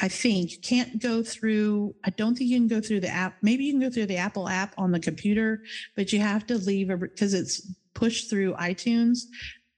I 0.03 0.09
think 0.09 0.53
you 0.53 0.59
can't 0.59 1.01
go 1.01 1.23
through, 1.23 1.95
I 2.05 2.11
don't 2.11 2.37
think 2.37 2.51
you 2.51 2.59
can 2.59 2.69
go 2.69 2.81
through 2.81 3.01
the 3.01 3.09
app. 3.09 3.37
Maybe 3.43 3.65
you 3.65 3.73
can 3.73 3.81
go 3.81 3.91
through 3.91 4.07
the 4.07 4.17
Apple 4.17 4.49
app 4.49 4.75
on 4.77 4.93
the 4.93 5.01
computer, 5.01 5.63
but 5.97 6.13
you 6.13 6.21
have 6.21 6.47
to 6.49 6.59
leave 6.59 6.91
a, 6.91 6.97
because 6.97 7.33
it's 7.33 7.73
pushed 7.95 8.29
through 8.29 8.55
iTunes 8.55 9.21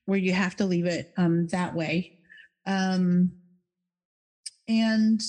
where 0.07 0.19
you 0.19 0.33
have 0.33 0.57
to 0.57 0.65
leave 0.65 0.87
it 0.87 1.13
um, 1.17 1.47
that 1.49 1.75
way. 1.75 2.19
Um, 2.67 3.31
and 4.67 5.21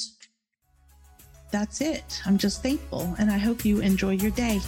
that's 1.52 1.82
it. 1.82 2.22
I'm 2.26 2.38
just 2.38 2.64
thankful 2.64 3.14
and 3.20 3.30
I 3.30 3.38
hope 3.38 3.66
you 3.66 3.82
enjoy 3.82 4.12
your 4.12 4.32
day. 4.32 4.62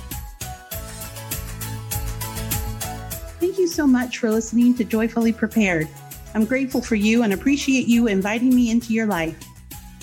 You 3.63 3.69
so 3.69 3.87
much 3.87 4.17
for 4.17 4.29
listening 4.29 4.75
to 4.75 4.83
Joyfully 4.83 5.31
Prepared. 5.31 5.87
I'm 6.35 6.43
grateful 6.43 6.81
for 6.81 6.95
you 6.95 7.23
and 7.23 7.31
appreciate 7.31 7.87
you 7.87 8.07
inviting 8.07 8.53
me 8.53 8.71
into 8.71 8.91
your 8.91 9.05
life. 9.05 9.37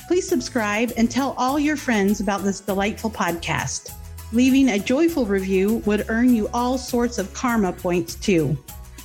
Please 0.08 0.26
subscribe 0.26 0.94
and 0.96 1.10
tell 1.10 1.34
all 1.36 1.58
your 1.58 1.76
friends 1.76 2.20
about 2.20 2.42
this 2.42 2.60
delightful 2.60 3.10
podcast. 3.10 3.92
Leaving 4.32 4.70
a 4.70 4.78
joyful 4.78 5.26
review 5.26 5.82
would 5.84 6.06
earn 6.08 6.34
you 6.34 6.48
all 6.54 6.78
sorts 6.78 7.18
of 7.18 7.34
karma 7.34 7.70
points 7.70 8.14
too. 8.14 8.56